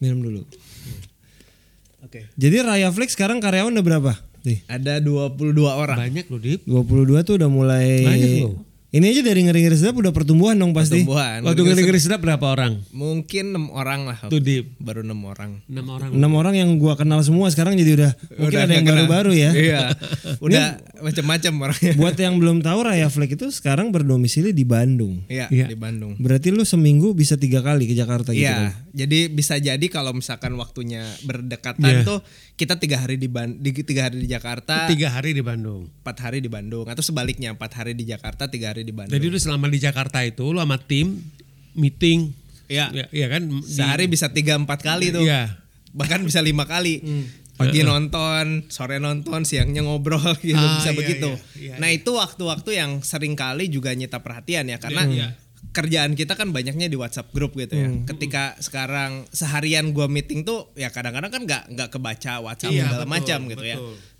[0.02, 0.42] Minum dulu.
[2.04, 2.28] Oke.
[2.36, 4.14] Jadi Raya Flex sekarang karyawan udah berapa?
[4.42, 4.66] Nih.
[4.66, 5.98] Ada 22 orang.
[6.02, 6.66] Banyak loh Dip.
[6.66, 8.56] 22 tuh udah mulai Banyak loh.
[8.92, 11.08] Ini aja dari ngeri-ngeri sedap udah pertumbuhan dong pasti.
[11.08, 11.48] Pertumbuhan.
[11.48, 12.84] Waktu ngeri-ngeri sedap berapa orang?
[12.92, 14.20] Mungkin enam orang lah.
[14.28, 14.76] Tuh Dip.
[14.84, 15.64] Baru enam orang.
[15.64, 16.12] Enam orang.
[16.12, 19.52] Enam orang yang gua kenal semua sekarang jadi udah mungkin Udah ada yang baru-baru ya.
[19.64, 19.80] Iya.
[20.44, 20.66] Udah
[21.00, 21.94] macam-macam orangnya.
[22.04, 25.24] Buat yang belum tahu Raya Flex itu sekarang berdomisili di Bandung.
[25.32, 25.72] Iya, Iya.
[25.72, 26.20] di Bandung.
[26.20, 28.76] Berarti lu seminggu bisa tiga kali ke Jakarta gitu kan?
[28.92, 32.04] Iya, jadi bisa jadi kalau misalkan waktunya berdekatan Iya.
[32.04, 32.20] tuh
[32.60, 35.88] kita tiga hari di, Ban- di tiga hari di Jakarta, Tiga hari di Bandung.
[36.04, 39.14] empat hari di Bandung, atau sebaliknya empat hari di Jakarta, tiga hari di Bandung.
[39.14, 41.22] Jadi lu selama di Jakarta itu lu sama tim
[41.74, 42.34] meeting.
[42.68, 42.88] Iya.
[42.92, 43.46] Ya, iya kan?
[43.46, 45.60] Di- Sehari bisa tiga empat kali tuh, Iya.
[45.92, 47.04] bahkan bisa lima kali.
[47.52, 51.30] Pagi nonton, sore nonton, siangnya ngobrol gitu, Ah, bisa iya, begitu.
[51.54, 55.28] iya, iya, nah itu waktu-waktu yang sering kali juga nyita perhatian ya, karena Iya.
[55.70, 57.86] kerjaan kita kan banyaknya di WhatsApp grup gitu ya.
[58.04, 62.98] Ketika sekarang seharian gua meeting tuh ya kadang-kadang kan nggak nggak kebaca WhatsApp Iya, segala
[63.00, 63.78] betul, macam gitu ya.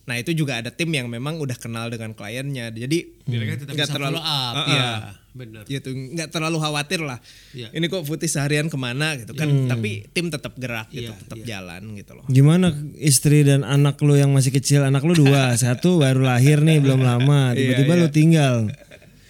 [0.10, 4.20] Nah itu juga ada tim yang memang udah kenal dengan kliennya, jadi tetap nggak terlalu
[4.20, 4.56] up.
[4.58, 4.74] Heeh.
[4.74, 4.92] Iya,
[5.32, 5.64] benar.
[5.70, 7.22] gitu nggak terlalu khawatir lah.
[7.54, 7.70] Iya.
[7.72, 9.48] Ini kok Putih seharian ke mana gitu kan?
[9.70, 12.26] Tapi tim tetap gerak gitu, Iya, tetap jalan gitu loh.
[12.28, 14.84] Gimana istri dan anak lu yang masih kecil?
[14.84, 17.54] Anak lu dua, satu baru lahir nih belum lama.
[17.54, 18.02] Tiba-tiba iya.
[18.02, 18.56] lu tinggal.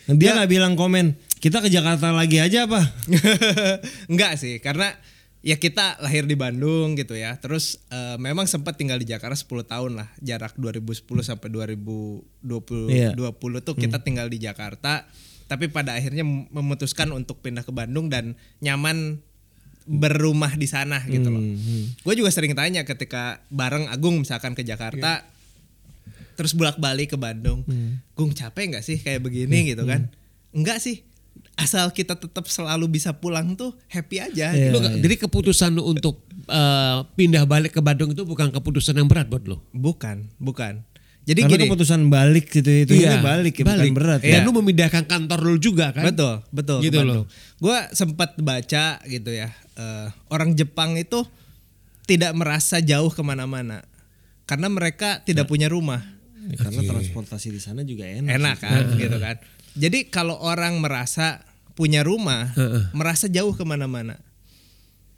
[0.08, 1.20] Dia nggak bilang komen.
[1.42, 2.86] Kita ke Jakarta lagi aja apa?
[4.12, 4.94] Enggak sih, karena
[5.42, 7.34] ya kita lahir di Bandung gitu ya.
[7.36, 10.08] Terus eh, memang sempat tinggal di Jakarta 10 tahun lah.
[10.18, 12.30] Jarak 2010 sampai 2020
[12.88, 13.12] Iya.
[13.12, 15.06] 20 tuh kita tinggal di Jakarta.
[15.46, 19.20] Tapi pada akhirnya mem- memutuskan untuk pindah ke Bandung dan nyaman
[19.84, 21.42] berumah di sana gitu loh.
[22.00, 25.26] Gue juga sering tanya ketika bareng Agung misalkan ke Jakarta,
[26.34, 27.66] terus bolak-balik ke Bandung,
[28.14, 30.08] Gung capek nggak sih kayak begini gitu kan?
[30.52, 31.02] Enggak sih,
[31.62, 34.50] asal kita tetap selalu bisa pulang tuh happy aja.
[34.50, 34.74] Iya.
[34.74, 34.78] gitu.
[34.78, 39.30] Lu- Jadi keputusan lu untuk eh, pindah balik ke Bandung itu bukan keputusan yang berat
[39.30, 39.62] buat lu.
[39.72, 40.82] Bukan, bukan.
[41.22, 44.20] Jadi Karena gini, keputusan balik gitu itu ini balik, ya, bukan berat.
[44.20, 44.48] Dan Iya.
[44.50, 46.02] lu memindahkan kantor lu juga kan?
[46.04, 46.82] betul, betul.
[46.82, 47.30] Gitu loh.
[47.62, 51.22] Gue sempat baca gitu ya, eh, orang Jepang itu
[52.10, 53.86] tidak merasa jauh ke mana-mana
[54.44, 56.02] karena mereka tidak punya rumah.
[56.42, 58.34] Ya, karena transportasi di sana juga enak.
[58.34, 59.38] enak kan gitu kan
[59.78, 62.52] jadi kalau orang merasa punya rumah
[62.92, 64.20] merasa jauh ke mana-mana.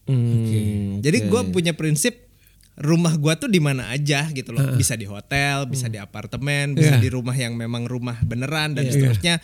[0.04, 1.30] Hmm, jadi oke.
[1.32, 2.28] gue punya prinsip
[2.74, 4.76] rumah gua tuh di mana aja gitu loh.
[4.76, 7.04] Bisa di hotel bisa di apartemen bisa Iya.
[7.06, 9.38] di rumah yang memang rumah beneran dan seterusnya.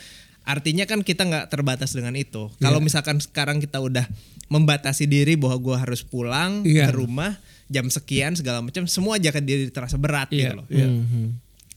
[0.43, 2.49] Artinya kan kita nggak terbatas dengan itu.
[2.57, 4.03] Kalau misalkan sekarang kita udah
[4.49, 6.89] membatasi diri bahwa gua harus pulang Iya.
[6.89, 7.37] ke rumah
[7.69, 10.65] jam sekian segala macam semua aja kan diri terasa berat Iya, gitu loh.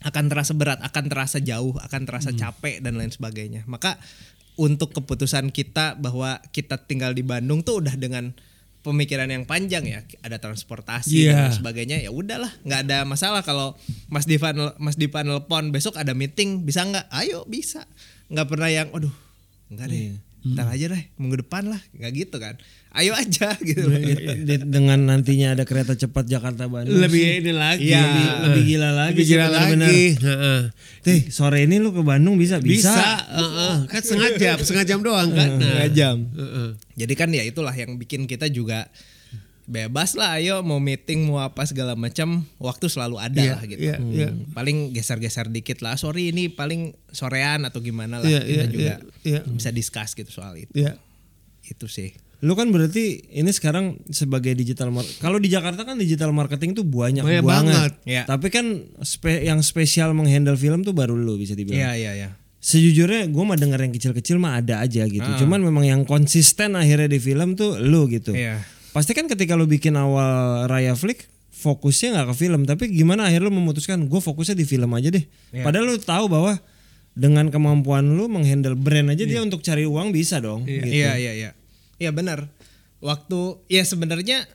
[0.03, 3.63] akan terasa berat, akan terasa jauh, akan terasa capek dan lain sebagainya.
[3.71, 4.01] Maka
[4.55, 8.37] untuk keputusan kita bahwa kita tinggal di Bandung tuh udah dengan
[8.83, 11.55] pemikiran yang panjang ya, ada transportasi dan Iya.
[11.55, 11.97] sebagainya.
[12.03, 13.79] Ya udahlah, nggak ada masalah kalau
[14.11, 17.07] Mas Divan Mas Divan nelpon besok ada meeting, bisa nggak?
[17.15, 17.87] Ayo bisa.
[18.27, 19.15] Nggak pernah yang, aduh,
[19.71, 20.19] nggak deh.
[20.43, 22.59] Ntar aja deh, minggu depan lah, nggak gitu kan?
[22.91, 23.87] Ayo aja gitu.
[23.87, 27.39] Di- di- dengan nantinya ada kereta cepat Jakarta Bandung Lebih sih.
[27.39, 27.89] ini lagi.
[27.89, 28.03] Iya.
[28.03, 29.87] lebih, lebih gila lagi Lebih gila benar-benar.
[29.87, 30.05] lagi.
[30.19, 30.61] Heeh.
[31.01, 32.59] Teh, sore ini lu ke Bandung bisa?
[32.59, 33.07] Bisa, Bisa.
[33.33, 33.75] heeh.
[33.87, 35.49] kan setengah jam, setengah jam doang kan.
[35.49, 35.63] Nah.
[35.63, 36.17] Setengah jam.
[36.29, 36.69] Heeh.
[36.99, 38.91] Jadi kan ya itulah yang bikin kita juga
[39.73, 43.81] bebas lah ayo mau meeting mau apa segala macam waktu selalu ada Iya, lah gitu.
[43.81, 44.29] iya, iya.
[44.53, 45.97] Paling geser-geser dikit lah.
[45.97, 49.41] Sorry ini paling sorean atau gimana lah Iya, kita iya, juga iya, iya.
[49.43, 50.71] bisa discuss gitu soal itu.
[50.77, 51.01] Ya.
[51.63, 52.13] itu sih.
[52.43, 57.23] Lu kan berarti ini sekarang sebagai digital kalau di Jakarta kan digital marketing tuh banyak,
[57.23, 57.73] Banyak banget.
[57.73, 57.93] banget.
[58.03, 58.23] Ya.
[58.27, 58.67] Tapi kan
[59.01, 61.79] spe- yang spesial menghandle film tuh baru lu bisa dibilang.
[61.79, 62.29] Iya iya iya.
[62.59, 65.23] Sejujurnya gue mah denger yang kecil-kecil mah ada aja gitu.
[65.25, 65.39] Ah.
[65.39, 68.35] Cuman memang yang konsisten akhirnya di film tuh lu gitu.
[68.35, 68.59] Iya.
[68.93, 73.49] Pasti kan ketika lu bikin awal Raya Flick fokusnya nggak ke film, tapi gimana akhirnya
[73.49, 75.25] lu memutuskan gue fokusnya di film aja deh.
[75.53, 75.65] Iya.
[75.65, 76.61] Padahal lu tahu bahwa
[77.13, 80.65] dengan kemampuan lu menghandle brand aja dia untuk cari uang bisa dong.
[80.65, 80.89] Gitu.
[80.89, 81.51] Iya iya iya.
[82.01, 82.49] Iya benar.
[83.01, 84.49] Waktu ya sebenarnya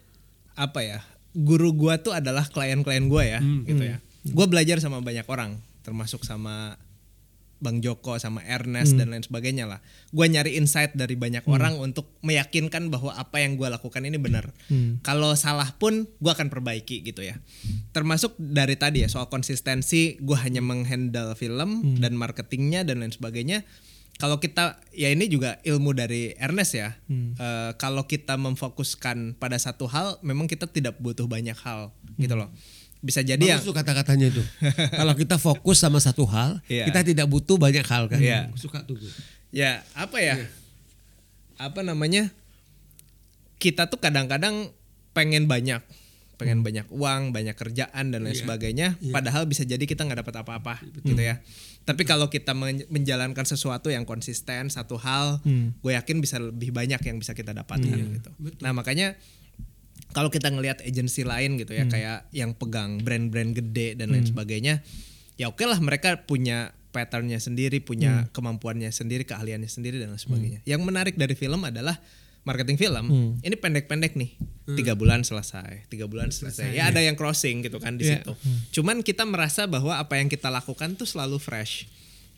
[0.58, 1.00] apa ya?
[1.38, 4.02] Guru gua tuh adalah klien-klien gua ya, gitu ya.
[4.34, 6.82] Gua belajar sama banyak orang, termasuk sama
[7.58, 9.80] Bang Joko sama Ernest dan lain sebagainya lah.
[10.14, 14.54] Gua nyari insight dari banyak orang untuk meyakinkan bahwa apa yang gua lakukan ini benar.
[15.02, 17.42] Kalau salah pun gua akan perbaiki gitu ya.
[17.92, 23.66] Termasuk dari tadi ya soal konsistensi, gua hanya menghandle film dan marketingnya dan lain sebagainya
[24.18, 26.98] kalau kita ya ini juga ilmu dari Ernest ya.
[27.38, 32.50] Eh, kalau kita memfokuskan pada satu hal, memang kita tidak butuh banyak hal gitu loh.
[33.00, 33.56] Bisa jadi ya.
[33.58, 34.44] Bagus tuh kata-katanya itu.
[35.00, 36.90] Kalau kita fokus sama satu hal, Iya.
[36.90, 38.18] kita tidak butuh banyak hal kan.
[38.18, 38.50] Iya.
[38.58, 38.98] Suka tuh.
[39.54, 40.36] Ya apa ya?
[41.56, 42.30] Apa namanya?
[43.58, 44.70] Kita tuh kadang-kadang
[45.12, 45.82] pengen banyak,
[46.38, 48.42] pengen banyak uang, banyak kerjaan dan lain Iya.
[48.46, 48.88] sebagainya.
[49.10, 51.42] Padahal bisa jadi kita nggak dapat apa-apa gitu ya.
[51.82, 55.40] Tapi kalau kita men- menjalankan sesuatu yang konsisten satu hal,
[55.82, 58.30] gue yakin bisa lebih banyak yang bisa kita dapatkan gitu.
[58.60, 59.18] Nah makanya
[60.12, 64.82] kalau kita ngelihat agensi lain gitu ya kayak yang pegang brand-brand gede dan lain sebagainya
[65.36, 70.60] ya oke lah mereka punya patternnya sendiri punya kemampuannya sendiri keahliannya sendiri dan lain sebagainya.
[70.66, 71.94] Yang menarik dari film adalah
[72.42, 73.06] marketing film
[73.38, 74.34] ini pendek-pendek nih.
[74.74, 76.74] Tiga bulan selesai tiga bulan selesai.
[76.74, 78.24] Ya ada yang crossing gitu kan di Iya.
[78.26, 78.34] situ.
[78.82, 81.86] Cuman kita merasa bahwa apa yang kita lakukan tuh selalu fresh.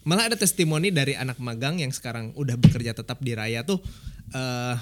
[0.03, 3.79] Malah ada testimoni dari anak magang yang sekarang udah bekerja tetap di Raya tuh
[4.35, 4.75] eh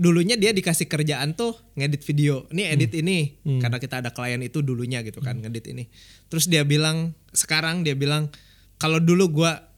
[0.00, 2.48] dulunya dia dikasih kerjaan tuh ngedit video.
[2.48, 3.36] Ini edit ini.
[3.60, 5.92] Karena kita ada klien itu dulunya gitu kan ngedit ini.
[6.32, 8.32] Terus dia bilang sekarang dia bilang
[8.80, 9.68] kalau dulu gua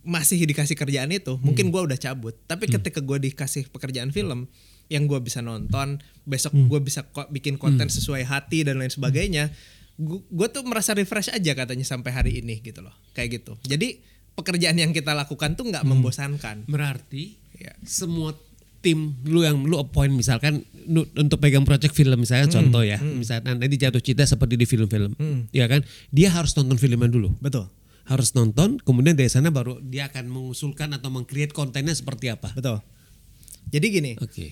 [0.00, 2.32] masih dikasih kerjaan itu mungkin gua udah cabut.
[2.48, 4.48] Tapi ketika gua dikasih pekerjaan film
[4.88, 9.52] yang gua bisa nonton besok gua bisa ko- bikin konten sesuai hati dan lain sebagainya
[10.30, 12.94] gue tuh merasa refresh aja katanya sampai hari ini gitu loh.
[13.18, 13.58] Kayak gitu.
[13.66, 13.98] Jadi
[14.38, 16.70] pekerjaan yang kita lakukan tuh nggak membosankan.
[16.70, 18.30] Berarti ya semua
[18.88, 23.52] tim lu yang lu appoint misalkan lu, untuk pegang project film misalnya contoh ya misalnya
[23.52, 25.12] nanti jatuh cinta seperti di film-film
[25.52, 25.84] ya kan?
[26.08, 27.36] Dia harus nonton filmnya dulu.
[27.44, 27.68] Betul.
[28.08, 32.56] Harus nonton kemudian dari sana baru dia akan mengusulkan atau mengcreate kontennya seperti apa.
[32.56, 32.80] Betul.
[33.68, 34.46] Jadi gini oke.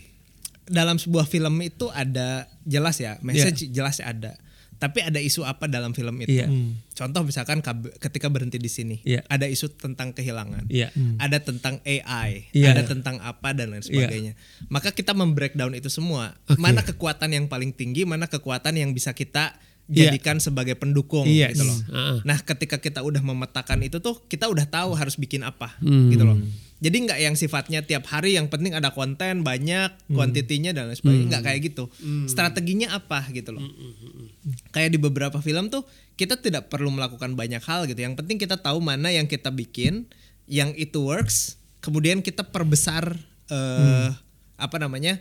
[0.68, 4.36] dalam sebuah film itu ada jelas ya message jelas ada
[4.76, 6.46] tapi ada isu apa dalam film itu Iya.
[6.92, 7.64] contoh misalkan
[7.96, 9.24] ketika berhenti di sini Iya.
[9.26, 10.92] ada isu tentang kehilangan Iya.
[11.16, 12.72] ada tentang AI Iya.
[12.72, 14.36] ada tentang apa dan lain sebagainya
[14.68, 16.56] maka kita membreakdown itu semua Oke.
[16.56, 20.10] mana kekuatan yang paling tinggi mana kekuatan yang bisa kita Iya.
[20.10, 21.54] jadikan sebagai pendukung Iya.
[21.54, 22.18] gitu loh Ah.
[22.22, 26.10] nah ketika kita udah memetakan itu tuh kita udah tahu harus bikin apa Hmm.
[26.10, 26.36] gitu loh
[26.76, 30.12] jadi nggak yang sifatnya tiap hari yang penting ada konten banyak Hmm.
[30.12, 31.26] kuantitinya dan lain sebagainya.
[31.32, 31.84] Nggak kayak gitu.
[32.28, 33.64] Strateginya apa gitu loh.
[33.64, 34.28] Hmm,
[34.70, 37.96] kayak di beberapa film tuh kita tidak perlu melakukan banyak hal gitu.
[37.96, 40.04] Yang penting kita tahu mana yang kita bikin
[40.46, 44.08] yang itu works kemudian kita perbesar eh,
[44.56, 45.18] apa namanya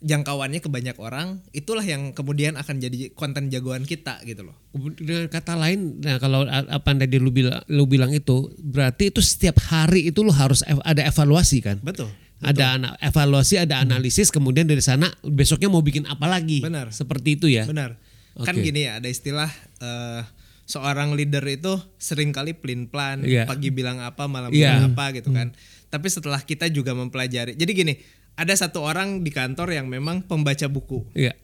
[0.00, 4.56] jangkauannya ke banyak orang itulah yang kemudian akan jadi konten jagoan kita gitu loh
[4.96, 9.60] Dengan kata lain, nah kalau apa tadi lu bilang, lu bilang itu berarti itu setiap
[9.62, 11.76] hari itu lu harus ev- ada evaluasi kan?
[11.80, 12.08] betul
[12.40, 16.64] Ada ana- evaluasi, ada analisis, kemudian dari sana besoknya mau bikin apa lagi?
[16.64, 16.88] Benar.
[16.88, 17.68] Seperti itu ya.
[17.68, 18.00] Benar.
[18.32, 18.64] Kan Oke.
[18.64, 20.24] gini ya, ada istilah eh,
[20.64, 23.44] seorang leader itu sering kali pelin plan, Iya.
[23.44, 24.72] pagi bilang apa, malam Iya.
[24.72, 25.52] bilang apa gitu kan.
[25.90, 27.60] Tapi setelah kita juga mempelajari.
[27.60, 27.92] Jadi gini,
[28.34, 31.04] ada satu orang di kantor yang memang pembaca buku.
[31.12, 31.34] Iya.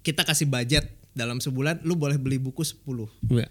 [0.00, 2.78] Kita kasih budget dalam sebulan lu boleh beli buku 10.
[3.28, 3.46] Iya.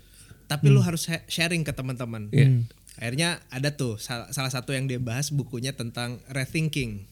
[0.47, 2.31] Tapi lu harus ha- sharing ke teman-teman.
[2.31, 2.63] Iya.
[2.97, 7.05] Akhirnya ada tuh sal- salah satu yang dia bahas bukunya tentang rethinking.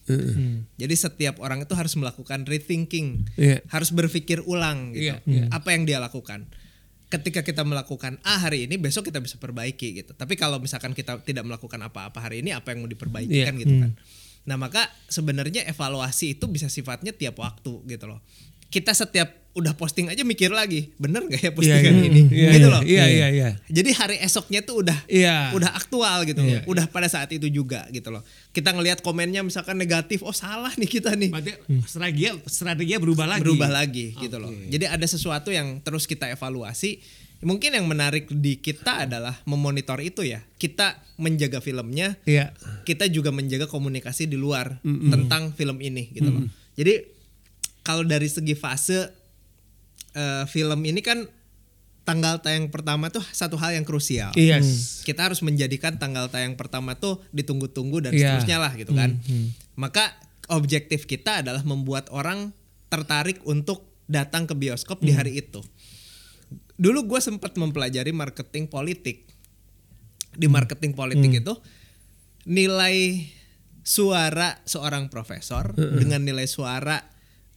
[0.74, 3.62] Jadi setiap orang itu harus melakukan rethinking, Iya.
[3.66, 5.14] harus berpikir ulang gitu.
[5.14, 5.44] Iya, iya.
[5.48, 6.48] Apa yang dia lakukan?
[7.06, 10.10] Ketika kita melakukan A hari ini, besok kita bisa perbaiki gitu.
[10.10, 13.46] Tapi kalau misalkan kita tidak melakukan apa-apa hari ini, apa yang mau diperbaiki Iya.
[13.46, 13.92] kan gitu kan?
[14.46, 18.22] Nah maka sebenarnya evaluasi itu bisa sifatnya tiap waktu gitu loh.
[18.66, 22.08] Kita setiap udah posting aja mikir lagi, bener gak ya postingan iya.
[22.12, 22.22] ini?
[22.28, 22.74] Iya, gitu iya.
[22.76, 22.82] loh.
[22.84, 23.48] Iya, iya, iya.
[23.72, 25.56] Jadi hari esoknya tuh udah Iya.
[25.56, 26.60] udah aktual gitu Iya.
[26.60, 26.76] loh.
[26.76, 28.20] Udah pada saat itu juga gitu loh.
[28.52, 31.32] Kita ngelihat komennya misalkan negatif, oh salah nih kita nih.
[31.32, 31.52] Berarti
[31.88, 33.42] strategi strategi berubah lagi.
[33.48, 34.52] Berubah lagi gitu loh.
[34.52, 37.00] Jadi ada sesuatu yang terus kita evaluasi
[37.40, 40.40] mungkin yang menarik di kita adalah memonitor itu ya.
[40.56, 42.52] Kita menjaga filmnya, Iya.
[42.84, 46.44] kita juga menjaga komunikasi di luar tentang film ini gitu loh.
[46.76, 46.94] Jadi
[47.80, 49.12] kalau dari segi fase
[50.12, 51.28] eh, film ini kan
[52.06, 54.30] tanggal tayang pertama tuh satu hal yang krusial.
[54.38, 55.02] Yes.
[55.02, 58.38] Kita harus menjadikan tanggal tayang pertama tuh ditunggu-tunggu dan Iya.
[58.38, 59.18] seterusnya lah gitu kan.
[59.74, 60.14] Maka
[60.48, 62.54] objektif kita adalah membuat orang
[62.86, 65.58] tertarik untuk datang ke bioskop di hari itu.
[66.76, 69.24] Dulu gue sempat mempelajari marketing politik.
[70.36, 71.54] Di marketing politik itu
[72.44, 73.24] nilai
[73.86, 77.00] suara seorang profesor dengan nilai suara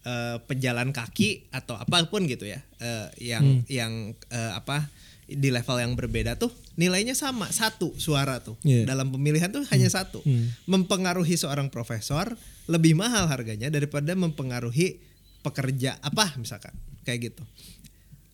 [0.08, 4.88] eh, pejalan kaki atau apa pun gitu ya eh, yang yang eh, apa
[5.30, 8.58] di level yang berbeda tuh nilainya sama satu suara tuh.
[8.66, 8.88] Iya.
[8.88, 10.24] dalam pemilihan tuh hanya satu.
[10.66, 12.34] Mempengaruhi seorang profesor
[12.70, 15.02] lebih mahal harganya daripada mempengaruhi
[15.42, 16.76] pekerja apa misalkan
[17.08, 17.44] kayak gitu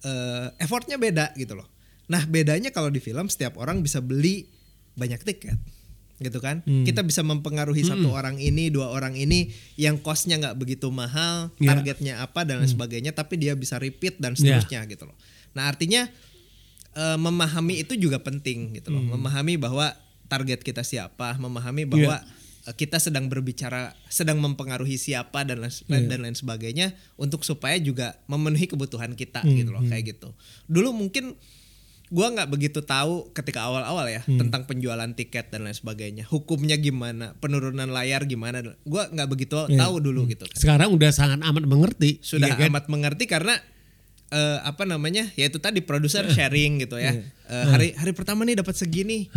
[0.06, 1.66] eh, effortnya beda gitu loh.
[2.06, 4.46] Nah bedanya kalau di film setiap orang bisa beli
[4.94, 5.58] banyak tiket
[6.16, 6.64] gitu kan.
[6.64, 11.76] Kita bisa mempengaruhi satu orang ini, dua orang ini yang costnya nggak begitu mahal, Ya.
[11.76, 15.18] targetnya apa dan lain sebagainya, tapi dia bisa repeat dan seterusnya gitu loh.
[15.52, 16.08] Nah artinya
[16.96, 19.04] eh, memahami itu juga penting gitu loh.
[19.12, 19.92] Memahami bahwa
[20.32, 22.24] target kita siapa, memahami bahwa eh,
[22.74, 28.66] kita sedang berbicara, sedang mempengaruhi siapa dan lain, dan lain sebagainya untuk supaya juga memenuhi
[28.66, 30.34] kebutuhan kita gitu loh kayak gitu.
[30.66, 31.38] Dulu mungkin
[32.10, 36.26] gua nggak begitu tahu ketika awal-awal ya tentang penjualan tiket dan lain sebagainya.
[36.26, 38.66] Hukumnya gimana, penurunan layar gimana.
[38.82, 42.18] Gua nggak begitu tahu dulu gitu Sekarang udah sangat amat mengerti.
[42.26, 42.74] sudah iya kan?
[42.74, 43.62] amat mengerti karena
[44.32, 47.14] eh, apa namanya yaitu tadi produser sharing gitu ya.
[47.46, 49.30] Eh, hari hari pertama nih dapat segini.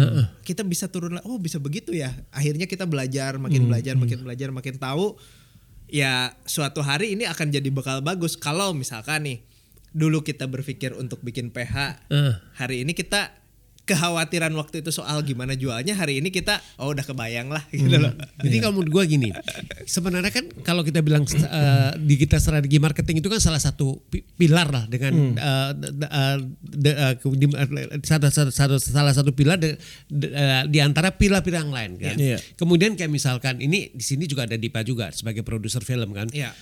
[0.45, 2.13] Kita bisa turun oh bisa begitu ya.
[2.33, 5.21] Akhirnya kita belajar makin belajar makin belajar makin tahu
[5.89, 8.41] ya suatu hari ini akan jadi bakal bagus.
[8.41, 9.39] Kalau misalkan nih
[9.93, 12.09] dulu kita berpikir untuk bikin PH
[12.57, 13.33] hari ini kita
[13.89, 18.13] kekhawatiran waktu itu soal gimana jualnya hari ini kita oh udah kebayang lah gitu loh
[18.39, 19.29] Jadi kalau menurut gue gini,
[19.85, 24.23] sebenarnya kan kalau kita bilang eh, di kita strategi marketing itu kan salah satu pi-
[24.29, 25.71] pilar lah dengan eh,
[26.05, 26.37] eh,
[26.85, 27.69] eh, ke- di- eh,
[28.01, 32.15] satu, satu, satu- salah satu pilar de- de- eh, di antara pilar-pilar yang lain kan.
[32.15, 32.39] Iya.
[32.55, 36.29] Kemudian kayak misalkan ini di sini juga ada Dipa juga sebagai produser film kan.
[36.31, 36.53] ya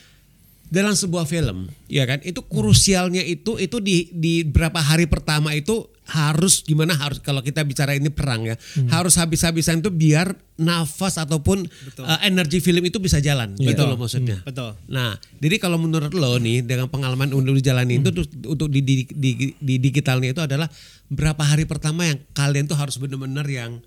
[0.66, 5.87] Dalam sebuah film, ya kan, itu krusialnya itu itu di di berapa hari pertama itu
[6.07, 8.59] harus gimana harus kalau kita bicara ini perang ya,
[8.90, 11.66] harus habis-habisan itu biar nafas ataupun
[11.98, 14.42] uh, energi film itu bisa jalan, gitu loh maksudnya.
[14.42, 14.74] betul.
[14.90, 18.94] Nah, jadi kalau menurut lo nih dengan pengalaman untuk dijalani itu terus untuk di, di,
[19.07, 20.66] di, di digitalnya itu adalah
[21.07, 23.79] berapa hari pertama yang kalian tuh harus benar-benar yang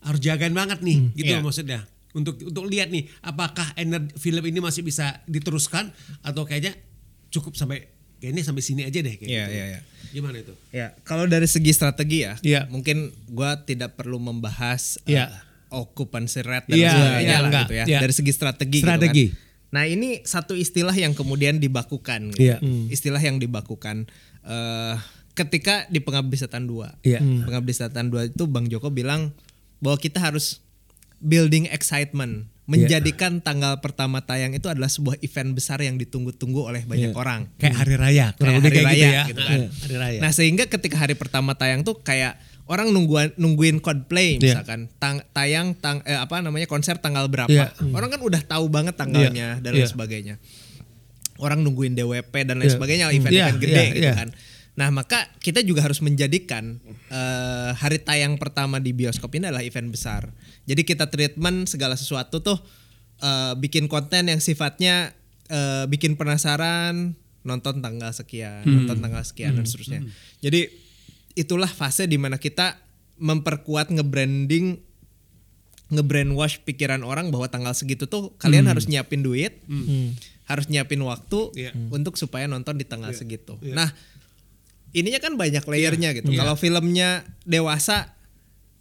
[0.00, 1.40] harus jagain banget nih, gitu Iya.
[1.40, 1.80] loh maksudnya.
[2.10, 6.74] Untuk untuk lihat nih apakah energi film ini masih bisa diteruskan atau kayaknya
[7.30, 7.86] cukup sampai
[8.18, 9.54] kayaknya sampai sini aja deh kayak Iya, gitu.
[9.54, 9.80] iya, iya.
[10.10, 10.52] Gimana itu?
[10.74, 12.66] Ya, kalau dari segi strategi ya, Iya.
[12.66, 15.24] mungkin gua tidak perlu membahas uh, Iya.
[15.70, 17.64] occupancy rate dan Iya, sebagainya iya, lah enggak.
[17.64, 17.84] gitu ya.
[17.86, 17.98] Iya.
[18.02, 18.78] Dari segi strategi.
[18.82, 19.26] gitu Strategi.
[19.30, 19.38] kan.
[19.70, 22.34] Nah ini satu istilah yang kemudian dibakukan.
[22.34, 22.42] Gitu.
[22.42, 22.58] Iya.
[22.90, 24.10] Istilah yang dibakukan
[24.42, 24.96] eh
[25.30, 27.22] ketika di Pengabdi Setan 2 Iya.
[27.22, 29.30] Pengabdi Setan 2 itu Bang Joko bilang
[29.78, 30.58] bahwa kita harus
[31.20, 37.12] building excitement, menjadikan tanggal pertama tayang itu adalah sebuah event besar yang ditunggu-tunggu oleh banyak
[37.12, 37.50] orang.
[37.56, 39.22] Kayak hari raya, Kayak hari kayak gitu raya ya.
[39.26, 39.58] gitu kan.
[39.68, 40.18] Hari raya.
[40.18, 44.62] Nah sehingga ketika hari pertama tayang tuh kayak orang nungguin nungguin Coldplay Iya.
[44.62, 47.50] misalkan tang- tayang tang eh, apa namanya konser tanggal berapa.
[47.50, 47.74] Iya.
[47.90, 49.90] Orang kan udah tahu banget tanggalnya dan lain Iya.
[49.90, 50.34] sebagainya.
[51.36, 52.76] Orang nungguin DWP dan lain Iya.
[52.76, 54.14] sebagainya event-event Iya, gede iya, gitu iya.
[54.14, 54.28] kan.
[54.80, 56.80] Nah maka kita juga harus menjadikan
[57.12, 60.32] eh, hari tayang pertama di bioskop ini adalah event besar.
[60.64, 62.56] Jadi kita treatment segala sesuatu tuh
[63.20, 65.12] eh, bikin konten yang sifatnya
[65.52, 67.12] eh, bikin penasaran,
[67.44, 70.00] nonton tanggal sekian, nonton tanggal sekian dan seterusnya.
[70.40, 70.72] Jadi
[71.36, 72.80] itulah fase di mana kita
[73.20, 74.80] memperkuat nge-branding
[75.90, 79.58] nge-brainwash pikiran orang bahwa tanggal segitu tuh kalian harus nyiapin duit,
[80.46, 81.72] harus nyiapin waktu Iya.
[81.90, 83.58] untuk supaya nonton di tanggal segitu.
[83.60, 83.90] Nah,
[84.92, 86.30] ininya kan banyak layernya gitu.
[86.30, 86.38] Iya.
[86.40, 87.08] Kalau filmnya
[87.44, 88.14] dewasa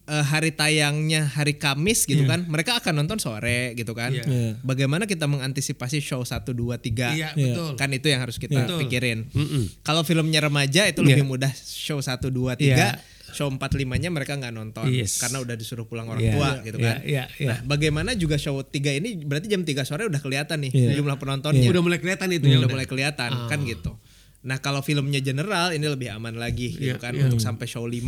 [0.06, 4.10] eh, hari tayangnya hari Kamis gitu kan, mereka akan nonton sore gitu kan.
[4.10, 4.26] Iya.
[4.26, 4.52] Iya.
[4.62, 7.14] Bagaimana kita mengantisipasi show 1 2 3?
[7.14, 7.78] Iya, betul.
[7.78, 8.90] Kan itu yang harus kita Betul.
[8.90, 9.30] pikirin.
[9.30, 9.86] Mm-mm.
[9.86, 11.14] Kalau filmnya remaja itu Iya.
[11.14, 12.58] lebih mudah show 1 2 3.
[12.58, 12.90] Iya.
[13.30, 15.22] Show 4 5-nya mereka nggak nonton Yes.
[15.22, 16.34] karena udah disuruh pulang orang Iya.
[16.34, 16.98] tua Iya, gitu iya, kan.
[17.06, 17.50] iya, iya.
[17.54, 20.98] Nah, bagaimana juga show 3 ini berarti jam 3 sore udah kelihatan nih Iya.
[20.98, 21.70] jumlah penontonnya.
[21.70, 23.46] Udah mulai kelihatan itu ya udah mulai kelihatan Ah.
[23.46, 23.94] kan gitu.
[24.40, 27.28] Nah, kalau filmnya general ini lebih aman lagi gitu Iya, kan iya.
[27.28, 28.00] untuk sampai show 5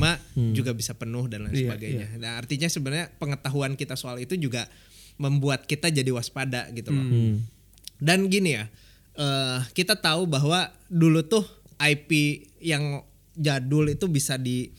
[0.55, 2.07] juga bisa penuh dan lain Iya, sebagainya.
[2.23, 4.71] Nah, artinya sebenarnya pengetahuan kita soal itu juga
[5.19, 7.03] membuat kita jadi waspada gitu loh.
[7.03, 7.43] Hmm.
[7.99, 8.71] Dan gini ya,
[9.19, 11.43] eh, kita tahu bahwa dulu tuh
[11.77, 12.11] IP
[12.63, 13.03] yang
[13.35, 14.71] jadul itu bisa di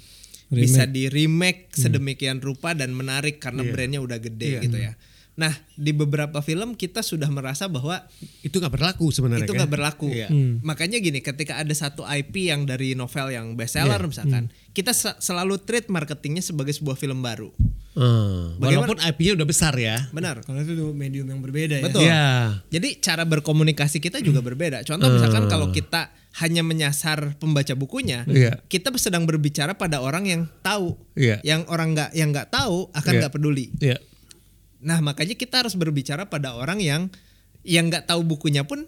[0.53, 4.92] bisa di remake sedemikian rupa dan menarik karena brandnya udah gede gitu ya.
[5.33, 8.05] Nah di beberapa film kita sudah merasa bahwa
[8.41, 9.45] Itu nggak berlaku sebenarnya.
[9.45, 9.64] itu kan?
[9.64, 10.09] nggak berlaku.
[10.09, 10.28] Iya.
[10.61, 14.09] Makanya gini, ketika ada satu IP yang dari novel yang bestseller Iya.
[14.09, 17.49] misalkan, kita se- selalu treat marketingnya sebagai sebuah film baru.
[17.93, 20.09] Ah, Bagaimana- walaupun IP-nya udah besar ya.
[20.11, 20.41] Benar.
[20.43, 21.85] Kalau itu medium yang berbeda ya.
[21.85, 22.01] Betul.
[22.03, 22.24] Iya.
[22.70, 24.80] Jadi cara berkomunikasi kita juga berbeda.
[24.83, 26.09] Contoh misalkan kalau kita
[26.41, 28.64] hanya menyasar pembaca bukunya, Iya.
[28.66, 30.97] kita sedang berbicara pada orang yang tahu.
[31.12, 31.41] Iya.
[31.43, 33.20] Yang orang nggak yang nggak tahu akan Iya.
[33.20, 33.66] nggak peduli.
[33.76, 33.97] Iya.
[34.83, 37.07] Nah makanya kita harus berbicara pada orang yang
[37.62, 38.85] yang nggak tahu bukunya pun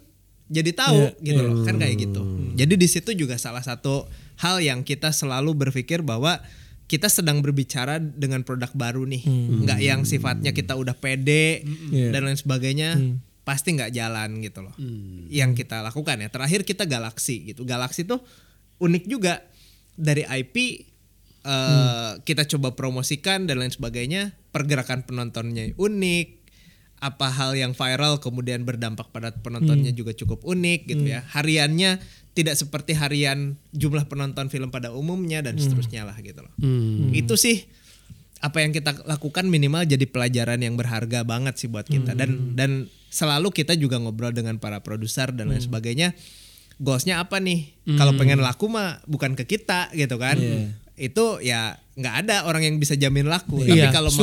[0.50, 1.62] jadi tahu gitu loh.
[1.64, 2.20] Kan kayak gitu.
[2.58, 4.04] Jadi di situ juga salah satu
[4.42, 6.42] hal yang kita selalu berpikir bahwa
[6.84, 9.24] kita sedang berbicara dengan produk baru nih,
[9.64, 12.12] nggak yang sifatnya kita udah pede Iya.
[12.12, 13.00] dan lain sebagainya
[13.40, 14.76] pasti nggak jalan gitu loh.
[15.32, 16.28] Yang kita lakukan ya.
[16.28, 17.64] Terakhir kita Galaxy gitu.
[17.64, 18.20] Galaxy tuh
[18.84, 19.40] unik juga.
[19.94, 20.56] Dari IP
[21.44, 26.44] eh, kita coba promosikan dan lain sebagainya pergerakan penontonnya unik
[27.04, 31.20] apa hal yang viral kemudian berdampak pada penontonnya juga cukup unik gitu ya.
[31.36, 32.00] Hariannya
[32.32, 36.54] tidak seperti harian jumlah penonton film pada umumnya dan seterusnya lah gitu loh.
[37.12, 37.68] Itu sih
[38.40, 42.16] apa yang kita lakukan minimal jadi pelajaran yang berharga banget sih buat kita.
[42.16, 46.16] Dan dan selalu kita juga ngobrol dengan para produser dan lain sebagainya.
[46.80, 47.76] Goalsnya apa nih?
[48.00, 50.40] Kalau pengen laku mah bukan ke kita gitu kan
[50.94, 54.18] itu ya nggak ada orang yang bisa jamin laku tapi Iya, kalau mau.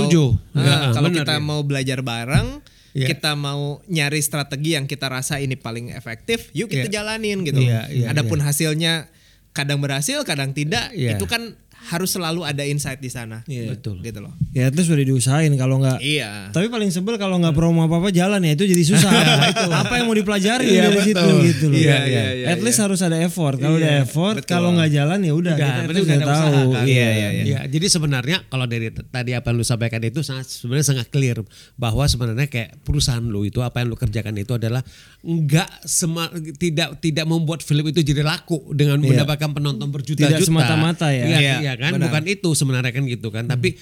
[0.53, 1.41] Ah, Ya, kalau kita ya.
[1.41, 3.07] mau belajar bareng Iya.
[3.07, 6.93] kita mau nyari strategi yang kita rasa ini paling efektif yuk kita Iya.
[6.93, 9.07] jalanin gitu Iya, iya, adapun hasilnya
[9.51, 11.15] kadang berhasil kadang tidak Iya.
[11.15, 13.73] itu kan harus selalu ada insight di sana Iya.
[13.73, 13.99] Betul.
[13.99, 15.97] gitu loh Ya itu sudah diusahain kalau nggak.
[15.99, 19.11] iya Tapi paling sebel kalau nggak promo apa apa jalan ya itu jadi susah.
[19.81, 21.39] Apa yang mau dipelajari Iya, dari situ betul.
[21.43, 21.77] gitu loh.
[21.77, 23.55] Iya, iya, iya, At least harus ada effort.
[23.55, 24.51] Kalau udah effort, betul.
[24.51, 25.53] kalau nggak jalan ya udah.
[25.53, 26.35] Udah, Kita udah udah ada tahu.
[26.35, 26.85] usaha kan?
[26.85, 27.43] Iya, iya, iya.
[27.47, 31.37] Ya, jadi sebenarnya kalau dari tadi apa yang lu sampaikan itu sangat sebenarnya sangat clear
[31.75, 34.83] bahwa sebenarnya kayak perusahaan lu itu apa yang lu kerjakan itu adalah
[35.21, 39.07] enggak sema, tidak tidak membuat film itu jadi laku dengan Iya.
[39.17, 40.27] mendapatkan penonton berjuta-juta.
[40.33, 41.25] Tidak semata-mata ya.
[41.25, 41.91] Iya, Iya, iya kan?
[41.95, 42.07] benar.
[42.11, 43.45] Bukan itu sebenarnya kan gitu kan.
[43.45, 43.75] Tapi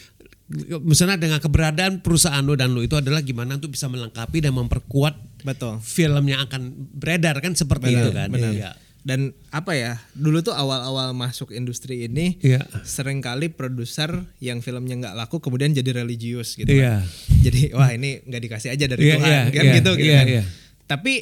[0.81, 5.45] misalnya dengan keberadaan perusahaan lu dan lu itu adalah gimana untuk bisa melengkapi dan memperkuat
[5.45, 8.27] betul film yang akan beredar kan seperti Benar, itu kan.
[8.33, 8.51] benar.
[8.53, 8.71] Iya.
[8.99, 12.65] dan apa ya dulu tuh awal-awal masuk industri ini Iya.
[12.83, 14.11] sering kali produser
[14.43, 16.99] yang filmnya nggak laku kemudian jadi religius gitu Iya.
[16.99, 17.07] kan.
[17.39, 20.17] jadi wah ini nggak dikasih aja dari Iya, Tuhan iya, kan iya, gitu gitu iya,
[20.19, 20.25] kan.
[20.27, 20.43] iya.
[20.83, 21.13] tapi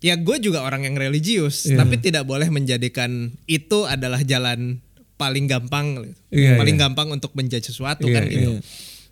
[0.00, 1.82] ya gue juga orang yang religius Iya.
[1.84, 4.80] tapi tidak boleh menjadikan itu adalah jalan
[5.22, 5.86] paling gampang
[6.28, 6.82] Iya, paling iya.
[6.82, 8.60] gampang untuk menjudge sesuatu Iya, kan gitu iya.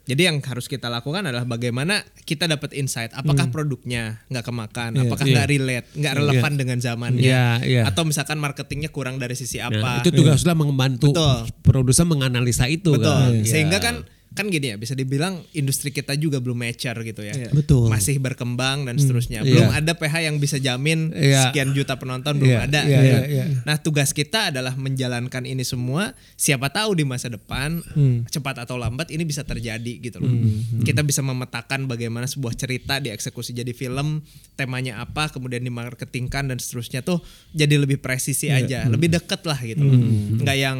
[0.02, 5.22] jadi yang harus kita lakukan adalah bagaimana kita dapat insight apakah produknya nggak kemakan apakah
[5.22, 5.30] Hmm.
[5.30, 5.34] Iya.
[5.36, 7.82] nggak relate nggak relevan dengan zamannya Iya, iya.
[7.84, 11.46] atau misalkan marketingnya kurang dari sisi Nah, apa itu tugasnya membantu Betul.
[11.62, 13.46] produser menganalisa itu betul kan.
[13.46, 13.86] sehingga Iya.
[13.86, 13.96] kan
[14.30, 17.50] kan gini ya bisa dibilang industri kita juga belum mature gitu ya Iya.
[17.50, 17.90] Betul.
[17.90, 19.50] masih berkembang dan seterusnya Iya.
[19.58, 21.50] belum ada PH yang bisa jamin Iya.
[21.50, 23.10] sekian juta penonton belum Iya, ada iya, gitu.
[23.10, 23.44] iya, iya.
[23.64, 28.22] nah tugas kita adalah menjalankan ini semua siapa tahu di masa depan Hmm.
[28.24, 30.30] cepat atau lambat ini bisa terjadi gitu loh
[30.80, 34.22] kita bisa memetakan bagaimana sebuah cerita dieksekusi jadi film
[34.54, 37.18] temanya apa kemudian dimarketingkan dan seterusnya tuh
[37.50, 38.62] jadi lebih presisi Iya.
[38.62, 40.38] aja lebih deket lah gitu loh Hmm.
[40.38, 40.78] nggak yang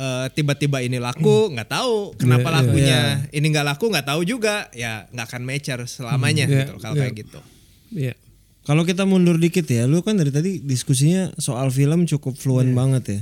[0.00, 2.56] eh, tiba-tiba ini laku nggak tahu kenapa Iya, iya.
[2.64, 6.80] lakunya ini nggak laku nggak tahu juga ya nggak akan mature selamanya Iya, gitu loh,
[6.80, 7.02] kalau iya.
[7.04, 7.40] kayak gitu
[7.92, 8.14] Iya.
[8.60, 13.04] Kalau kita mundur dikit ya, lu kan dari tadi diskusinya soal film cukup fluent banget
[13.08, 13.20] ya.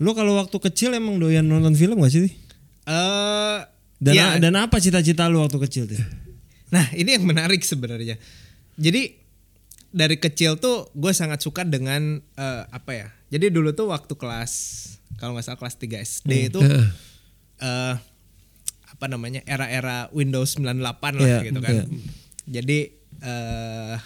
[0.00, 2.32] Lu kalau waktu kecil emang doyan nonton film gak sih?
[2.88, 3.58] eh
[4.00, 6.00] Dan ya, dan apa cita-cita lu waktu kecil tuh?
[6.70, 8.14] nah ini yang menarik sebenarnya
[8.78, 9.12] jadi
[9.90, 14.52] dari kecil tuh gue sangat suka dengan eh, apa ya jadi dulu tuh waktu kelas
[15.20, 16.60] kalau nggak salah kelas 3 SD itu
[17.60, 17.94] eh
[18.90, 20.90] apa namanya era-era Windows 98 lah
[21.22, 21.74] Iya, gitu kan.
[21.76, 21.84] iya.
[22.48, 22.78] jadi
[23.20, 23.96] eh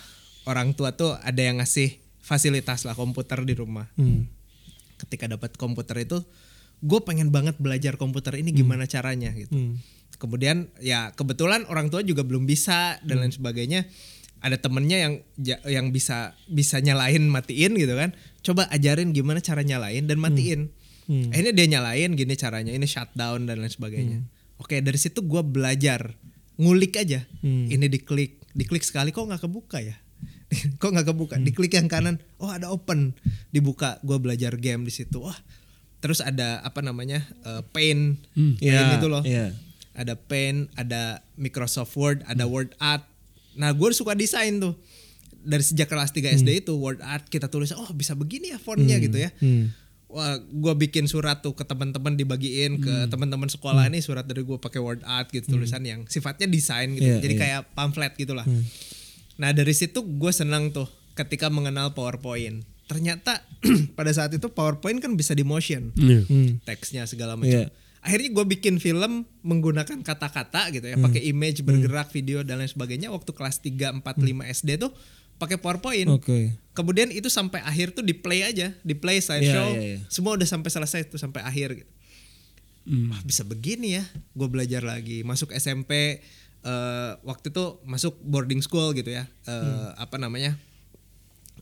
[0.44, 3.88] orang tua tuh ada yang ngasih fasilitas lah komputer di rumah.
[3.94, 4.26] Hmm.
[4.94, 6.22] ketika dapat komputer itu
[6.80, 9.50] gue pengen banget belajar komputer ini gimana caranya gitu.
[9.50, 9.74] Hmm.
[10.14, 13.86] kemudian ya kebetulan orang tua juga belum bisa dan lain sebagainya.
[14.38, 15.14] Ada temennya yang
[15.64, 18.12] yang bisa bisa nyalain matiin gitu kan.
[18.40, 20.68] Coba ajarin gimana cara nyalain dan matiin.
[20.68, 20.83] Hmm.
[21.04, 24.18] Akhirnya dia nyalain gini caranya ini shutdown dan lain sebagainya.
[24.56, 26.16] Oke dari situ gue belajar
[26.56, 27.26] ngulik aja.
[27.42, 27.66] Hmm.
[27.66, 29.96] ini diklik diklik sekali kok nggak kebuka ya?
[30.80, 31.34] Kok nggak kebuka?
[31.42, 33.12] Diklik yang kanan oh ada open.
[33.50, 35.18] Dibuka gue belajar game di situ.
[35.18, 35.34] Wah
[35.98, 38.20] terus ada apa namanya eh, paint.
[38.36, 39.24] Paint Iya, itu loh.
[39.24, 39.50] iya.
[39.94, 43.02] ada paint ada Microsoft Word ada Word Art.
[43.54, 44.78] Nah gue suka desain tuh.
[45.44, 48.96] Dari sejak kelas 3 SD itu Word Art kita tulis oh bisa begini ya fontnya
[49.02, 49.28] gitu ya.
[49.42, 49.74] Hmm.
[50.14, 53.10] Wah gue bikin surat tuh ke teman-teman dibagiin ke Hmm.
[53.10, 57.02] teman-teman sekolah ini surat dari gue pakai word art gitu tulisan yang sifatnya desain gitu
[57.04, 57.40] Iya, jadi iya.
[57.40, 58.46] kayak pamflet gitulah
[59.34, 63.42] nah dari situ gue senang tuh ketika mengenal powerpoint ternyata
[63.98, 66.22] pada saat itu powerpoint kan bisa di motion Iya.
[66.22, 66.62] Hmm.
[66.62, 67.74] teksnya segala macam Iya.
[67.98, 70.94] akhirnya gue bikin film menggunakan kata-kata gitu Hmm.
[70.94, 74.94] ya pakai image bergerak video dan lain sebagainya waktu kelas 3, 4, 5 SD tuh
[75.38, 76.18] pakai powerpoint Hmm.
[76.18, 76.54] Oke.
[76.74, 79.70] Kemudian itu sampai akhir tuh di play aja, di play slideshow.
[79.70, 80.00] Iya, iya, iya.
[80.10, 81.92] Semua udah sampai selesai tuh sampai akhir gitu.
[83.08, 84.04] Wah, bisa begini ya.
[84.34, 86.18] Gue belajar lagi, masuk SMP
[86.64, 89.30] eh, waktu itu masuk boarding school gitu ya.
[89.46, 90.58] Eh, apa namanya?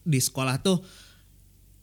[0.00, 0.80] Di sekolah tuh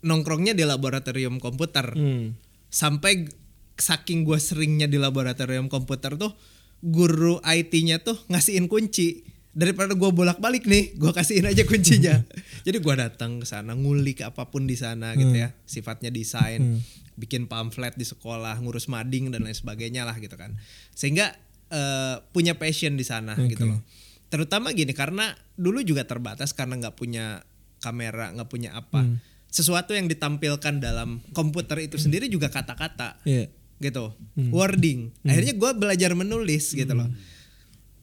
[0.02, 1.94] nongkrongnya di laboratorium komputer.
[1.94, 2.34] Hmm.
[2.74, 3.30] Sampai
[3.78, 6.34] saking gue seringnya di laboratorium komputer tuh
[6.82, 9.24] guru IT-nya tuh ngasihin kunci
[9.60, 12.16] daripada gue bolak-balik nih gue kasihin aja kuncinya.
[12.66, 15.52] Jadi gue datang ke sana ngulik apa pun di sana gitu ya.
[15.68, 16.80] Sifatnya desain
[17.20, 20.56] bikin pamflet di sekolah ngurus mading dan lain sebagainya lah gitu kan.
[20.96, 21.36] Sehingga
[21.68, 23.84] eh, punya passion di sana gitu loh.
[24.32, 27.44] Terutama gini karena dulu juga terbatas karena nggak punya
[27.84, 29.04] kamera nggak punya apa.
[29.52, 33.52] Sesuatu yang ditampilkan dalam komputer itu sendiri juga kata-kata Iya.
[33.84, 34.16] gitu.
[34.56, 35.12] Wording.
[35.28, 37.12] Akhirnya gue belajar menulis gitu loh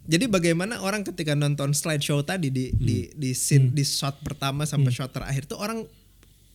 [0.06, 4.90] jadi bagaimana orang ketika nonton slideshow tadi di di di scene di shot pertama sampai
[4.90, 5.82] shot terakhir tuh orang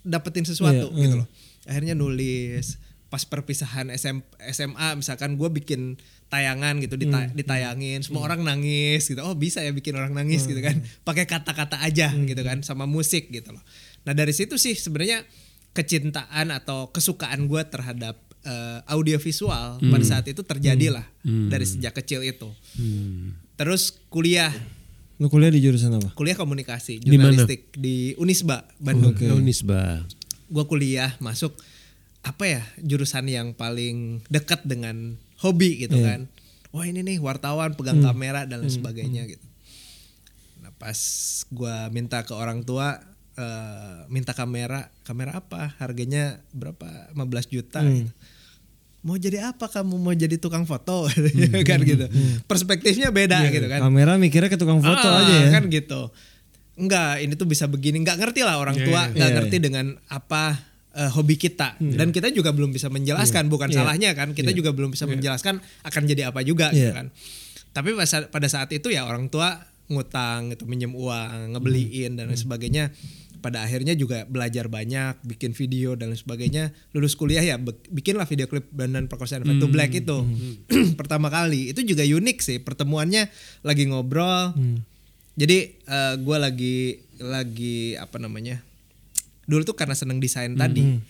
[0.02, 1.28] dapetin sesuatu Iya, gitu loh.
[1.64, 8.39] Akhirnya nulis pas perpisahan SM, SMA misalkan gue bikin tayangan gitu dita- ditayangin semua orang
[8.41, 9.20] nangis gitu.
[9.20, 10.80] Oh bisa ya bikin orang nangis gitu kan.
[11.04, 13.62] Pakai kata-kata aja gitu kan sama musik gitu loh.
[14.08, 15.28] Nah dari situ sih sebenarnya
[15.72, 22.49] kecintaan atau kesukaan gue terhadap eh, audiovisual pada saat itu terjadilah dari sejak kecil itu.
[23.53, 24.49] Terus kuliah.
[25.15, 26.09] Lu kuliah di jurusan apa?
[26.13, 27.29] kuliah komunikasi Di mana?
[27.29, 29.13] jurnalistik di Unisba Bandung.
[29.13, 29.29] Oke.
[29.29, 30.01] Unisba.
[30.47, 31.55] gue kuliah masuk
[32.21, 36.05] apa ya jurusan yang paling dekat dengan hobi gitu Iya.
[36.07, 36.21] kan.
[36.69, 39.45] Wah ini nih wartawan pegang kamera dan lain sebagainya gitu.
[40.59, 40.97] Nah pas
[41.45, 42.99] gue minta ke orang tua
[43.33, 45.77] eh, minta kamera kamera apa?
[45.77, 47.13] Harganya berapa?
[47.13, 48.11] 15 juta gitu.
[49.02, 49.95] Mau jadi apa kamu?
[49.97, 51.10] Mau jadi tukang foto?
[51.70, 52.06] Kan gitu.
[52.45, 53.82] perspektifnya beda gitu kan.
[53.82, 55.49] Kamera mikirnya ke tukang foto Ah, aja ya.
[55.52, 56.10] kan gitu.
[56.78, 58.02] Enggak ini tuh bisa begini.
[58.02, 60.58] Nggak ngerti lah orang tua nggak Iya, ngerti dengan apa
[60.91, 61.80] eh, hobi kita.
[61.80, 63.78] Dan kita juga belum bisa menjelaskan bukan Iya.
[63.82, 64.36] salahnya kan.
[64.36, 66.93] Kita juga belum bisa menjelaskan akan jadi apa juga gitu Iya.
[66.93, 67.08] kan.
[67.72, 67.95] Tapi
[68.28, 69.56] pada, saat itu ya orang tua
[69.88, 72.91] ngutang gitu minjem uang ngebeliin dan lain sebagainya
[73.41, 76.71] pada akhirnya juga belajar banyak bikin video dan lain sebagainya.
[76.93, 77.57] Lulus kuliah ya
[77.89, 80.21] bikinlah video klip Bandan Perkosaan Fade to Black itu.
[80.99, 81.73] Pertama kali.
[81.73, 83.27] Itu juga unik sih pertemuannya
[83.65, 84.53] lagi ngobrol.
[85.33, 85.57] Jadi
[86.21, 86.77] gue lagi
[87.17, 88.61] lagi apa namanya
[89.49, 91.01] dulu tuh karena seneng desain tadi.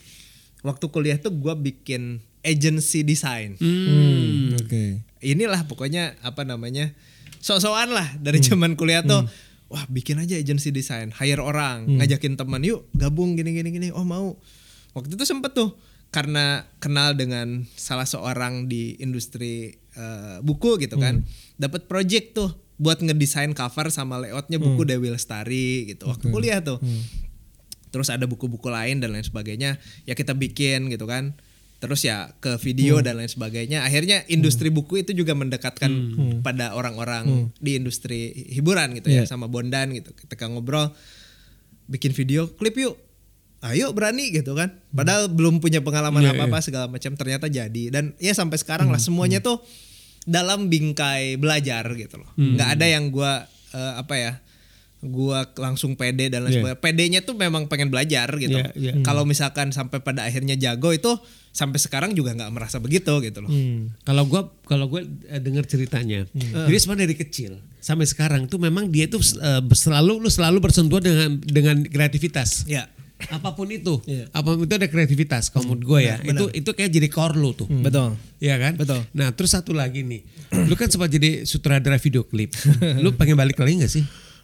[0.64, 4.98] Waktu kuliah tuh gue bikin agency desain Hmm, Oke.
[5.22, 6.90] inilah pokoknya apa namanya
[7.38, 9.22] sok-sokan lah dari zaman kuliah tuh
[9.72, 13.88] wah bikin aja agency desain hire orang ngajakin teman yuk gabung gini gini gini.
[13.88, 14.36] Oh mau.
[14.92, 15.72] Waktu itu sempet tuh
[16.12, 21.24] karena kenal dengan salah seorang di industri eh, buku gitu kan
[21.56, 26.76] dapat project tuh buat ngedesain cover sama layoutnya buku Dewi Lestari gitu waktu kuliah tuh.
[27.92, 31.32] Terus ada buku-buku lain dan lain sebagainya ya kita bikin gitu kan
[31.82, 33.82] terus ya ke video dan lain sebagainya.
[33.82, 35.90] Akhirnya industri buku itu juga mendekatkan
[36.40, 37.26] pada orang-orang
[37.58, 39.26] di industri hiburan gitu ya Iya.
[39.26, 40.14] sama Bondan gitu.
[40.14, 40.94] Ketika ngobrol
[41.90, 42.94] bikin video klip yuk.
[43.62, 44.78] Ayo berani gitu kan.
[44.90, 47.90] Padahal belum punya pengalaman apa-apa segala macam ternyata jadi.
[47.90, 49.58] Dan ya sampai sekarang lah semuanya tuh
[50.22, 52.30] dalam bingkai belajar gitu loh.
[52.38, 54.32] Nggak ada yang gua eh, apa ya
[55.04, 56.58] gua langsung pede dan lain Iya.
[56.62, 58.92] sebagainya pedenya tuh memang pengen belajar gitu Iya, iya.
[59.02, 61.10] kalau misalkan sampai pada akhirnya jago itu
[61.50, 63.90] sampai sekarang juga nggak merasa begitu gitu loh Hmm.
[64.00, 65.02] Kalau gua kalau gue
[65.36, 70.28] dengar ceritanya, jadi sebenarnya dari kecil sampai sekarang tuh memang dia tuh eh, selalu lu
[70.28, 72.64] selalu bersentuhan dengan dengan kreativitas.
[72.64, 72.86] ya
[73.24, 74.26] Apa pun itu, Iya.
[74.30, 75.46] apa pun itu ada kreativitas.
[75.46, 77.70] Kalau menurut gue ya, itu itu kayak jadi core lu tuh.
[77.70, 78.74] betul Iya kan?
[78.74, 78.98] Betul.
[79.12, 80.26] Nah terus satu lagi nih,
[80.66, 82.50] lu kan sempat jadi sutradara video klip.
[82.98, 84.02] lu pengen balik lagi nggak sih?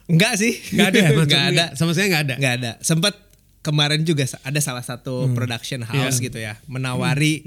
[0.09, 0.57] Enggak sih.
[0.73, 1.65] Nggak ada, nggak maksudnya ada.
[1.77, 2.35] Sama saya nggak ada.
[2.35, 2.71] nggak ada.
[2.81, 3.13] Sempat
[3.61, 6.25] kemarin juga ada salah satu production house Iya.
[6.25, 7.43] gitu ya menawari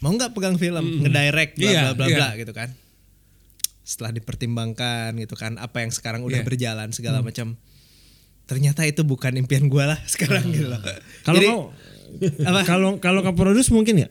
[0.00, 2.16] mau nggak pegang film ngedirect bla Iya, bla bla iya.
[2.16, 2.68] bla gitu kan.
[3.80, 6.46] Setelah dipertimbangkan gitu kan apa yang sekarang udah Iya.
[6.46, 7.56] berjalan segala macam.
[8.44, 10.80] Ternyata itu bukan impian gue lah sekarang gitu loh.
[11.22, 11.72] Kalau
[12.44, 12.60] apa?
[12.64, 14.08] kalau kalau kau produce mungkin ya?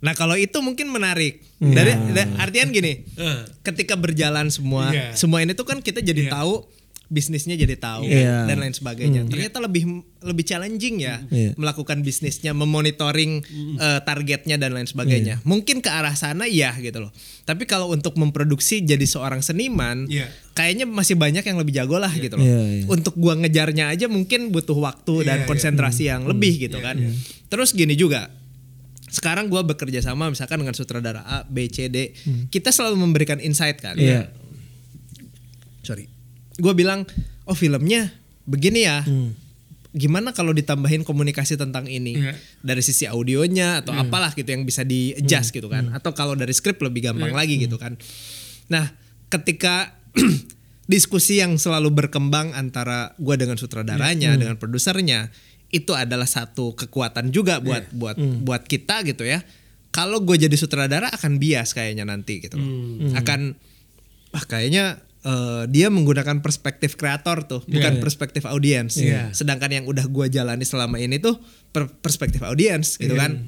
[0.00, 1.44] Nah kalau itu mungkin menarik.
[1.56, 3.40] Dari da- artian gini, Eh.
[3.60, 5.12] ketika berjalan semua, Iya.
[5.12, 6.32] semua ini tuh kan kita jadi Iya.
[6.32, 6.64] tahu
[7.06, 8.46] bisnisnya jadi tahu Iya.
[8.46, 9.26] dan lain sebagainya.
[9.26, 9.82] Ternyata lebih
[10.20, 11.52] lebih challenging ya Iya.
[11.54, 13.42] melakukan bisnisnya, memonitoring
[13.76, 15.42] eh, targetnya dan lain sebagainya.
[15.42, 17.12] Mungkin ke arah sana iya gitu loh.
[17.42, 20.30] Tapi kalau untuk memproduksi jadi seorang seniman, Iya.
[20.52, 22.46] kayaknya masih banyak yang lebih jago lah gitu loh.
[22.46, 22.84] Iya, iya.
[22.86, 25.48] Untuk gua ngejarnya aja mungkin butuh waktu dan Iya, iya.
[25.48, 26.30] konsentrasi yang Hmm.
[26.30, 26.94] lebih gitu kan.
[27.48, 28.30] Terus gini juga.
[29.10, 32.14] Sekarang gua bekerja sama misalkan dengan sutradara A, B, C, D.
[32.48, 33.98] Kita selalu memberikan insight kan.
[33.98, 34.06] Hmm.
[34.06, 34.22] Iya.
[35.82, 36.06] Sorry.
[36.60, 37.08] Gue bilang,
[37.44, 38.12] "Oh, filmnya
[38.44, 39.32] begini ya." Hmm.
[39.90, 42.38] Gimana kalau ditambahin komunikasi tentang ini Iya.
[42.62, 44.06] dari sisi audionya atau Hmm.
[44.06, 47.58] apalah gitu yang bisa di adjust gitu kan atau kalau dari skrip lebih gampang lagi
[47.58, 47.98] gitu kan.
[48.70, 48.86] Nah,
[49.26, 49.98] ketika
[50.86, 55.34] diskusi yang selalu berkembang antara gua dengan sutradaranya dengan produsernya
[55.70, 59.42] itu adalah satu kekuatan juga buat buat buat kita gitu ya.
[59.90, 62.70] Kalau gue jadi sutradara akan bias kayaknya nanti gitu loh.
[63.18, 63.58] Akan
[64.30, 68.98] wah kayaknya eh, dia menggunakan perspektif kreator tuh, bukan perspektif audiens.
[68.98, 69.34] Iya.
[69.34, 71.38] Sedangkan yang udah gua jalani selama ini tuh
[71.74, 73.38] per- perspektif audiens gitu kan.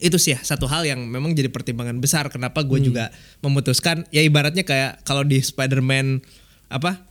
[0.00, 3.12] Itu sih ya, satu hal yang memang jadi pertimbangan besar kenapa gue juga
[3.44, 6.24] memutuskan ya ibaratnya kayak kalau di Spider-Man
[6.72, 7.04] apa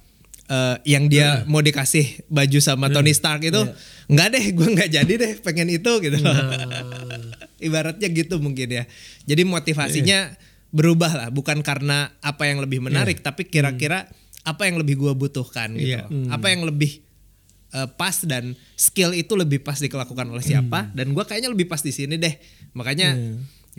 [0.49, 3.61] eh, yang dia mau dikasih baju sama Tony Stark itu
[4.09, 6.17] nggak deh gue nggak jadi deh pengen itu gitu.
[7.69, 8.83] Ibaratnya gitu mungkin ya.
[9.29, 10.33] Jadi motivasinya
[10.73, 14.05] berubah lah bukan karena apa yang lebih menarik tapi kira-kira
[14.45, 15.97] apa yang lebih gue butuhkan gitu.
[15.97, 16.05] Iya.
[16.09, 16.29] loh.
[16.33, 17.01] apa yang lebih
[17.73, 21.81] eh, pas dan skill itu lebih pas dilakukan oleh siapa dan gue kayaknya lebih pas
[21.81, 22.33] di sini deh.
[22.73, 23.17] Makanya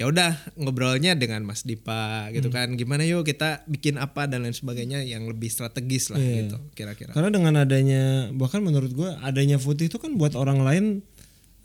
[0.00, 4.56] ya udah ngobrolnya dengan Mas Dipa gitu kan gimana yuk kita bikin apa dan lain
[4.56, 9.92] sebagainya yang lebih strategis lah gitu kira-kira Karena dengan adanya bahkan menurut gua adanya putih
[9.92, 10.84] itu kan buat orang lain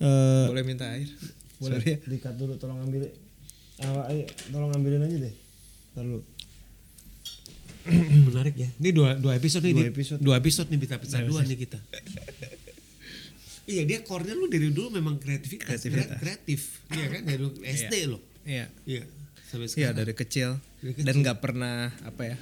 [0.04, 1.08] eh boleh minta air
[1.64, 1.98] boleh Sorry ya.
[2.04, 3.08] dikat dulu tolong ambil
[3.80, 5.34] ah, ayo, tolong ambilin aja deh.
[5.96, 6.22] Ntar dulu.
[8.32, 8.70] Menarik ya.
[8.82, 9.74] Ini dua dua episode nih.
[9.76, 9.94] Dua Dit.
[9.96, 10.20] episode.
[10.20, 11.80] Dua episode nih kita pecah dua nih kita.
[13.66, 16.22] Iya dia core-nya lu dari dulu memang kreativitas, Kreativitas.
[16.22, 19.02] kreatif, iya kan dari dulu SD lo, iya iya
[19.44, 19.98] sampai Iya sekarang.
[19.98, 20.50] dari kecil.
[20.80, 21.06] Dari kecil.
[21.06, 22.38] dan nggak pernah apa ya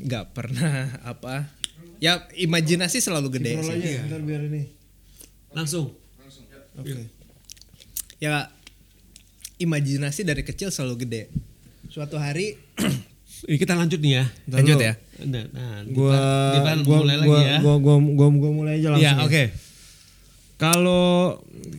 [0.00, 0.72] nggak pernah
[1.02, 1.48] apa
[1.98, 4.68] ya imajinasi selalu gede sih aja, ntar biar ini.
[5.50, 5.92] Langsung.
[6.76, 7.08] Oke.
[8.16, 8.48] ya
[9.56, 11.22] imajinasi dari kecil selalu gede
[11.88, 12.56] suatu hari
[13.42, 14.24] kita lanjut nih ya.
[14.48, 16.16] lanjut ya Nah, nah, Gua
[16.80, 17.58] gua, mulai gua, lagi ya.
[17.60, 19.04] gua, gua, gua, gua mulai aja langsung.
[19.04, 19.24] Iya, ya.
[19.28, 19.42] oke.
[20.56, 21.36] Kalau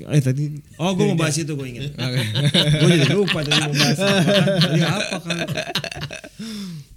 [0.09, 0.43] eh tadi
[0.77, 1.89] oh gua mau bahas itu gua ingat.
[2.81, 4.21] gua jadi lupa tadi mau bahas apa.
[4.61, 5.37] Tadi apa kan?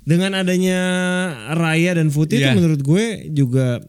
[0.05, 0.79] Dengan adanya
[1.57, 2.53] Raya dan Futi Iya.
[2.53, 3.81] itu menurut gue juga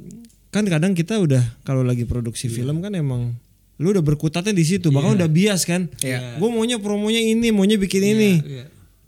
[0.48, 3.36] kan kadang kita udah kalau lagi produksi film kan emang
[3.76, 6.40] lu udah berkutatnya di situ bahkan udah bias kan Iya.
[6.40, 8.64] gue maunya promonya ini maunya bikin ini iya.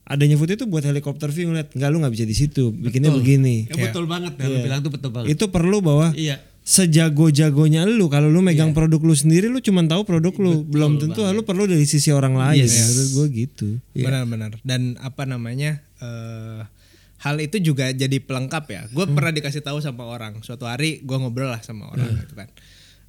[0.07, 3.67] Adanya Futi itu buat helikopter view ngeliat nggak lu nggak bisa di situ bikinnya begini.
[3.67, 5.35] Ya, betul banget, lu bilang tuh betul banget.
[5.35, 6.39] itu perlu bahwa Iya.
[6.63, 10.63] sejago-jagonya lu kalau lu megang produk lu sendiri lu cuma tahu produk lu.
[10.63, 12.63] Belum tentu lu perlu dari sisi orang lain.
[12.63, 13.67] Menurut gue gitu.
[13.91, 14.59] Benar-benar.
[14.63, 16.63] Dan apa namanya eh,
[17.19, 18.81] hal itu juga jadi pelengkap ya.
[18.91, 20.39] Gue pernah dikasih tahu sama orang.
[20.43, 22.47] Suatu hari gue ngobrol lah sama orang gitu kan.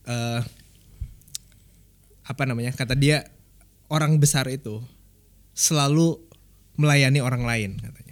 [0.06, 0.40] Eh,
[2.28, 3.24] apa namanya kata dia
[3.88, 4.84] orang besar itu
[5.56, 6.20] selalu
[6.78, 8.10] melayani orang lain katanya.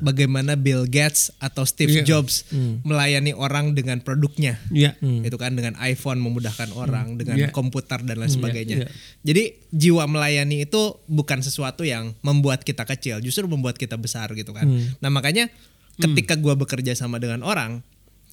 [0.00, 2.08] Bagaimana Bill Gates atau Steve Iya.
[2.08, 2.48] Jobs
[2.82, 4.56] melayani orang dengan produknya.
[4.72, 4.96] Iya.
[4.98, 7.48] Itu kan dengan iPhone memudahkan orang, dengan Iya.
[7.52, 8.76] komputer dan lain sebagainya.
[8.82, 8.88] iya.
[9.20, 14.56] Jadi jiwa melayani itu bukan sesuatu yang membuat kita kecil, justru membuat kita besar gitu
[14.56, 14.64] kan.
[14.98, 15.52] Nah makanya
[15.94, 17.84] ketika gua bekerja sama dengan orang,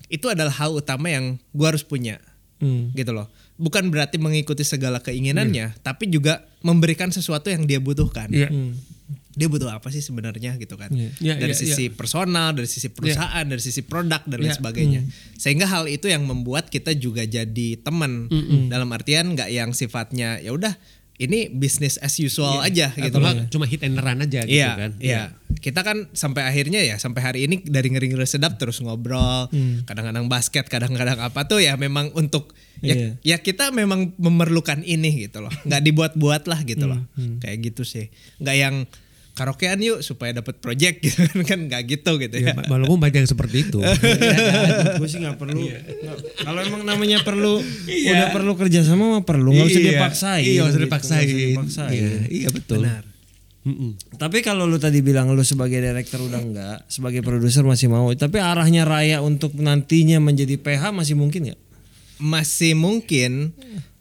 [0.07, 2.23] itu adalah hal utama yang gua harus punya
[2.63, 2.91] Hmm.
[2.91, 3.27] gitu loh.
[3.59, 8.31] Bukan berarti mengikuti segala keinginannya, tapi juga memberikan sesuatu yang dia butuhkan.
[8.31, 8.47] Iya.
[9.29, 10.89] Dia butuh apa sih sebenarnya gitu kan?
[10.89, 14.57] Iya, dari iya, sisi personal, dari sisi perusahaan, dari sisi produk dan lain Iya.
[14.57, 15.01] sebagainya.
[15.35, 18.25] Sehingga hal itu yang membuat kita juga jadi teman.
[18.67, 20.73] Dalam artian nggak yang sifatnya ya udah
[21.19, 23.27] ini bisnis as usual aja gitu Atau loh.
[23.35, 24.91] nggak cuma hit and run aja gitu Iya, kan.
[24.97, 25.21] iya.
[25.51, 29.51] Kita kan sampai akhirnya ya sampai hari ini dari ngeri ngeri sedap terus ngobrol,
[29.83, 33.09] kadang-kadang basket, kadang-kadang apa tuh ya memang untuk ya, Iya.
[33.19, 37.03] ya kita memang memerlukan ini gitu loh, nggak dibuat-buat lah gitu loh,
[37.43, 38.07] kayak gitu sih,
[38.39, 38.75] nggak yang
[39.39, 42.53] karaokean yuk supaya dapat project gitu kan nggak gitu gitu Ya, ya.
[42.53, 43.79] ma- walaupun banyak yang seperti itu.
[44.99, 49.49] gue sih nggak perlu nggak- kalau emang namanya perlu udah perlu kerja sama mah perlu
[49.49, 49.89] nggak usah Iya.
[49.89, 51.23] dipaksain Iya, nggak usah gitu, dipaksain.
[51.23, 51.93] usah dipaksain.
[51.93, 52.83] Iya, iya betul.
[52.83, 53.03] Benar.
[53.61, 53.91] Mm-mm.
[54.15, 58.07] Tapi kalau lu tadi bilang lu sebagai director udah enggak, sebagai produser masih mau.
[58.09, 61.59] Tapi arahnya Raya untuk nantinya menjadi PH masih mungkin nggak?
[62.17, 63.51] Masih mungkin,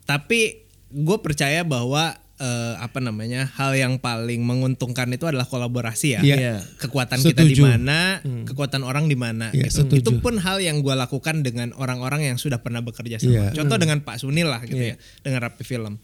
[0.03, 6.21] tapi gue percaya bahwa eh, apa namanya hal yang paling menguntungkan itu adalah kolaborasi ya.
[6.23, 6.63] Iya.
[6.79, 7.67] Kekuatan kita di Setuju.
[7.67, 9.51] mana, kekuatan orang di mana.
[9.51, 9.83] Iya, gitu.
[9.85, 9.99] setuju.
[9.99, 13.51] Itu pun hal yang gue lakukan dengan orang-orang yang sudah pernah bekerja sama.
[13.51, 13.59] Iya.
[13.59, 15.99] Contoh dengan Pak Sunil lah gitu ya, dengan Rapi Film.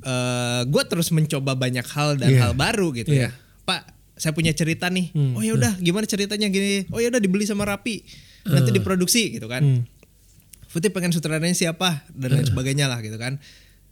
[0.00, 2.40] Eh gue terus mencoba banyak hal dan Iya.
[2.48, 3.36] hal baru gitu ya.
[3.68, 5.12] Pak, saya punya cerita nih.
[5.36, 6.88] Oh ya udah, gimana ceritanya gini?
[6.88, 8.00] Oh ya udah dibeli sama Rapi,
[8.48, 9.84] nanti diproduksi gitu kan.
[10.70, 13.36] Putih pengen sutradaranya siapa dan lain sebagainya lah gitu kan.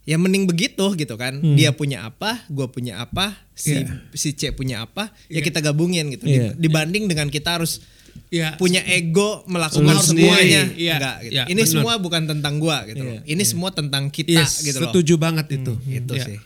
[0.09, 1.37] Ya mending begitu gitu kan.
[1.53, 6.25] Dia punya apa, gue punya apa, si si C punya apa, ya kita gabungin gitu.
[6.25, 6.57] Iya.
[6.57, 7.85] Dibanding dengan kita harus
[8.29, 8.57] Iya.
[8.57, 10.65] punya ego melakukan Lu semuanya.
[10.73, 10.95] Iya.
[10.97, 11.33] Enggak gitu.
[11.33, 11.71] Iya, Ini benar.
[11.71, 13.01] semua bukan tentang gua gitu.
[13.01, 13.21] loh.
[13.21, 14.89] Ini semua tentang kita Yes, gitu loh.
[14.89, 15.73] setuju banget itu.
[15.85, 16.25] Itu Iya.
[16.25, 16.37] sih.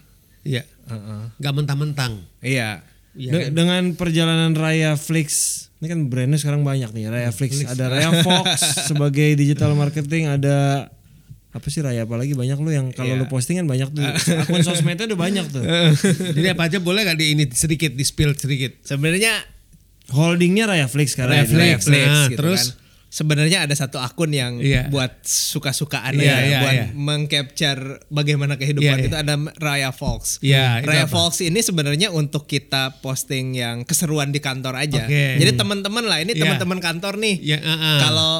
[0.43, 0.63] Iya.
[0.83, 1.21] Heeh.
[1.39, 2.19] Gak mentang-mentang.
[2.39, 2.83] Iya.
[3.13, 3.51] Iya De- kan?
[3.53, 5.29] Dengan perjalanan Raya Flix,
[5.77, 7.07] ini kan brandnya sekarang banyak nih.
[7.07, 8.59] Raya Flix, ada Raya Fox
[8.89, 10.89] sebagai digital marketing, ada
[11.53, 14.01] apa sih Raya apalagi banyak lu yang kalau lu posting kan banyak tuh
[14.41, 15.61] akun sosmednya udah banyak tuh.
[16.37, 18.81] Jadi apa aja boleh gak di ini sedikit di spill sedikit.
[18.81, 19.37] Sebenarnya
[20.11, 21.45] Holdingnya Raya Flix sekarang.
[21.45, 21.77] Raya.
[21.77, 21.87] Flix.
[21.87, 22.63] Nah, gitu terus?
[22.73, 22.81] kan.
[23.13, 24.89] Sebenarnya ada satu akun yang Iya.
[24.89, 26.85] buat suka-sukaan Iya, ya, iya, buat iya.
[26.97, 29.07] mengcapture bagaimana kehidupan Iya, iya.
[29.07, 30.41] itu ada Raya Fox.
[30.41, 30.49] Itu
[30.89, 31.05] Raya?
[31.05, 35.05] Fox ini sebenarnya untuk kita posting yang keseruan di kantor aja.
[35.05, 35.37] Oke.
[35.37, 36.41] Jadi teman-teman lah, ini Iya.
[36.41, 37.35] teman-teman kantor nih.
[37.37, 37.97] Iya, ah, ah.
[38.01, 38.33] Kalau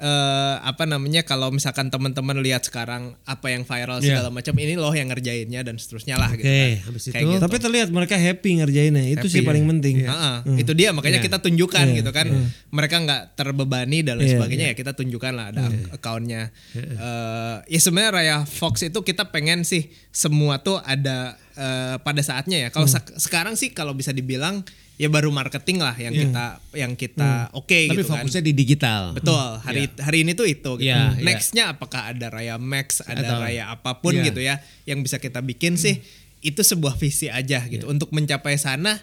[0.00, 4.16] eh, apa namanya kalau misalkan teman-teman lihat sekarang apa yang viral Iya.
[4.16, 6.86] segala macam ini loh yang ngerjainnya dan seterusnya lah gitu Oke, kan.
[6.88, 7.30] habis Kayak itu?
[7.30, 7.42] gitu.
[7.44, 9.04] Tapi terlihat mereka happy ngerjainnya.
[9.06, 9.70] Itu sih Happy, paling ya.
[9.70, 9.96] penting.
[10.02, 11.26] Heeh, Itu dia makanya Iya.
[11.26, 12.26] kita tunjukkan gitu kan.
[12.70, 16.48] Mereka nggak terbebani dan lain Iya, sebagainya ya kita tunjukkan lah ada accountnya.
[16.74, 22.56] Eh, ya sebenarnya Raya Fox itu kita pengen sih semua tuh ada eh, pada saatnya
[22.56, 22.68] ya.
[22.68, 24.64] Kalau sek- sekarang sih kalau bisa dibilang
[25.00, 26.44] ya baru marketing lah yang kita
[26.76, 28.20] yang kita oke Tapi gitu kan.
[28.20, 29.16] fokusnya di digital.
[29.16, 30.84] Betul, hari hari ini tuh itu gitu.
[30.84, 31.24] Iya, iya.
[31.24, 34.28] Nextnya apakah ada Raya Max, ada Atau- Raya apa pun Iya.
[34.28, 36.04] gitu ya yang bisa kita bikin sih
[36.40, 37.88] itu sebuah visi aja gitu.
[37.88, 39.00] Untuk mencapai sana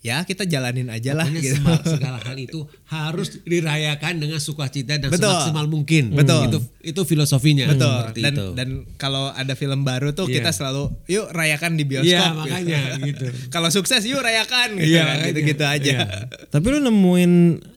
[0.00, 1.54] ya kita jalanin aja lah gitu.
[1.54, 5.28] semua- segala hal itu harus dirayakan dengan sukacita dan Betul.
[5.28, 6.10] semaksimal mungkin.
[6.10, 6.48] Betul.
[6.48, 7.68] Itu itu filosofinya.
[7.68, 7.84] Betul.
[8.08, 8.46] Seperti Dan itu.
[8.56, 10.40] dan kalau ada film baru tuh Iya.
[10.40, 12.08] kita selalu yuk rayakan di bioskop.
[12.08, 12.38] Iya, gitu.
[12.38, 13.26] makanya gitu.
[13.54, 15.08] kalau sukses yuk rayakan gitu Iya, kan.
[15.10, 15.28] makanya.
[15.28, 15.92] Gitu-gitu aja.
[15.92, 16.06] Iya.
[16.52, 17.32] Tapi lu nemuin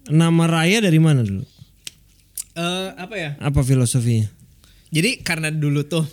[0.10, 1.44] nama Raya dari mana dulu?
[2.54, 3.30] Eh, apa ya?
[3.38, 4.30] Apa filosofinya?
[4.90, 6.06] Jadi karena dulu tuh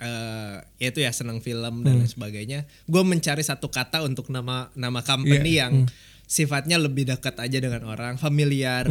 [0.00, 4.72] eh ya itu ya senang film dan lain sebagainya, gue mencari satu kata untuk nama
[4.72, 5.84] nama company yang
[6.24, 8.88] sifatnya lebih dekat aja dengan orang, familiar.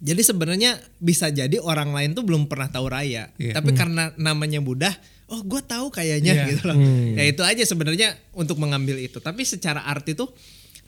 [0.00, 3.52] Jadi sebenarnya bisa jadi orang lain tuh belum pernah tahu Raya, Iya.
[3.52, 4.96] tapi karena namanya mudah,
[5.28, 6.44] oh gue tahu kayaknya Iya.
[6.56, 6.76] gitu loh.
[7.20, 9.20] Ya itu aja sebenarnya untuk mengambil itu.
[9.20, 10.32] Tapi secara arti tuh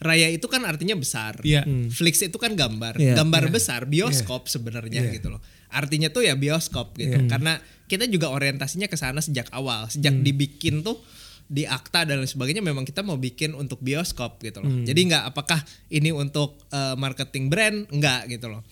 [0.02, 1.38] Raya itu kan artinya besar.
[1.40, 1.62] Iya.
[1.88, 3.14] Flix itu kan gambar, Iya.
[3.14, 5.38] gambar besar, bioskop sebenarnya gitu loh.
[5.70, 7.30] Artinya tuh ya bioskop gitu.
[7.30, 10.98] Karena kita juga orientasinya ke sana sejak awal, sejak dibikin tuh
[11.46, 14.72] di akta dan lain sebagainya memang kita mau bikin untuk bioskop gitu loh.
[14.82, 18.64] Jadi nggak apakah ini untuk eh, marketing brand enggak gitu loh.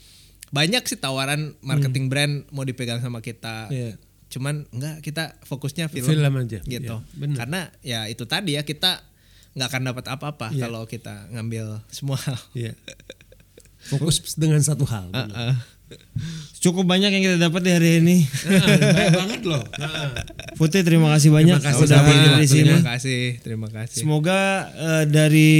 [0.51, 3.69] Banyak sih tawaran marketing brand mau dipegang sama kita.
[3.69, 3.95] Iya.
[4.31, 6.59] Cuman enggak kita fokusnya film, Film aja.
[6.63, 6.97] gitu.
[6.97, 7.37] Iya, benar.
[7.37, 9.03] Karena ya itu tadi ya kita
[9.51, 12.39] nggak akan dapat apa-apa kalau kita ngambil semua hal.
[12.53, 12.73] Iya.
[13.83, 15.11] Fokus dengan satu hal.
[15.11, 15.55] Heeh.
[16.61, 18.23] Cukup banyak yang kita dapat di hari ini.
[18.23, 19.65] Banyak banget loh.
[20.55, 22.71] Putih terima kasih banyak Terima kasih udah sama- hadir di sini.
[22.71, 23.99] Terima kasih, terima kasih.
[23.99, 24.39] Semoga
[24.71, 25.51] eh, dari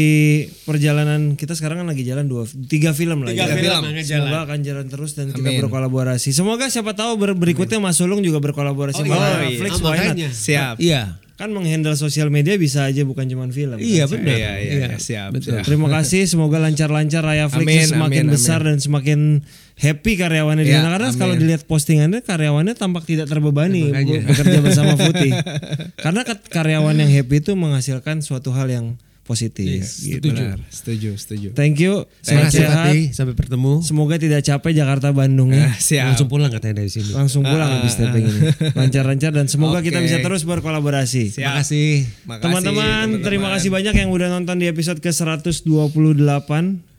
[0.63, 3.33] perjalanan kita sekarang kan lagi jalan dua tiga film lah.
[3.35, 3.57] Tiga ya.
[3.59, 4.31] film Semoga jalan.
[4.45, 5.61] akan jalan terus dan kita Amin.
[5.67, 6.31] berkolaborasi.
[6.31, 9.51] Semoga siapa tahu ber- berikutnya Mas Sulung juga berkolaborasi sama iya.
[9.51, 9.73] Netflix.
[9.73, 9.87] Ah, not?
[9.89, 10.29] makanya.
[10.31, 10.75] Siap.
[10.79, 11.03] Iya.
[11.41, 13.81] Kan menghandle sosial media bisa aja bukan cuma film.
[13.81, 14.21] Iya kan?
[14.21, 14.37] benar.
[14.37, 15.57] Iya, iya, iya, siap, Betul.
[15.57, 15.65] siap.
[15.65, 19.41] Terima kasih, semoga lancar-lancar Raya Flix Amin, semakin amin, besar dan semakin
[19.75, 21.01] happy karyawannya di Ya, sana.
[21.01, 21.17] Karena amin.
[21.17, 25.33] kalau dilihat postingannya karyawannya tampak tidak terbebani bu- bekerja bersama Putih.
[26.05, 28.87] Karena karyawan yang happy itu menghasilkan suatu hal yang
[29.31, 29.87] positif.
[30.03, 30.19] gitu.
[30.19, 30.43] Setuju.
[30.43, 31.49] Benar, setuju, setuju.
[31.55, 32.67] Thank you, Terima kasih.
[32.67, 33.03] Fatih.
[33.15, 33.73] Sampai bertemu.
[33.87, 35.71] Semoga tidak capek Jakarta Bandung ya.
[35.71, 36.11] Ah, siap.
[36.11, 37.15] Langsung pulang katanya dari sini.
[37.15, 38.41] Langsung pulang habis taping ini.
[38.75, 40.11] Lancar-lancar dan semoga kita Oke.
[40.11, 41.31] bisa terus berkolaborasi.
[41.31, 41.39] Siap.
[41.39, 41.91] Terima kasih.
[42.27, 46.51] Makasih, Teman-teman, terima kasih banyak yang udah nonton di episode ke-128.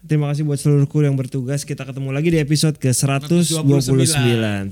[0.02, 1.62] Terima kasih buat seluruh kru yang bertugas.
[1.68, 3.54] Kita ketemu lagi di episode ke-129.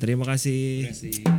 [0.01, 1.38] Terima kasih.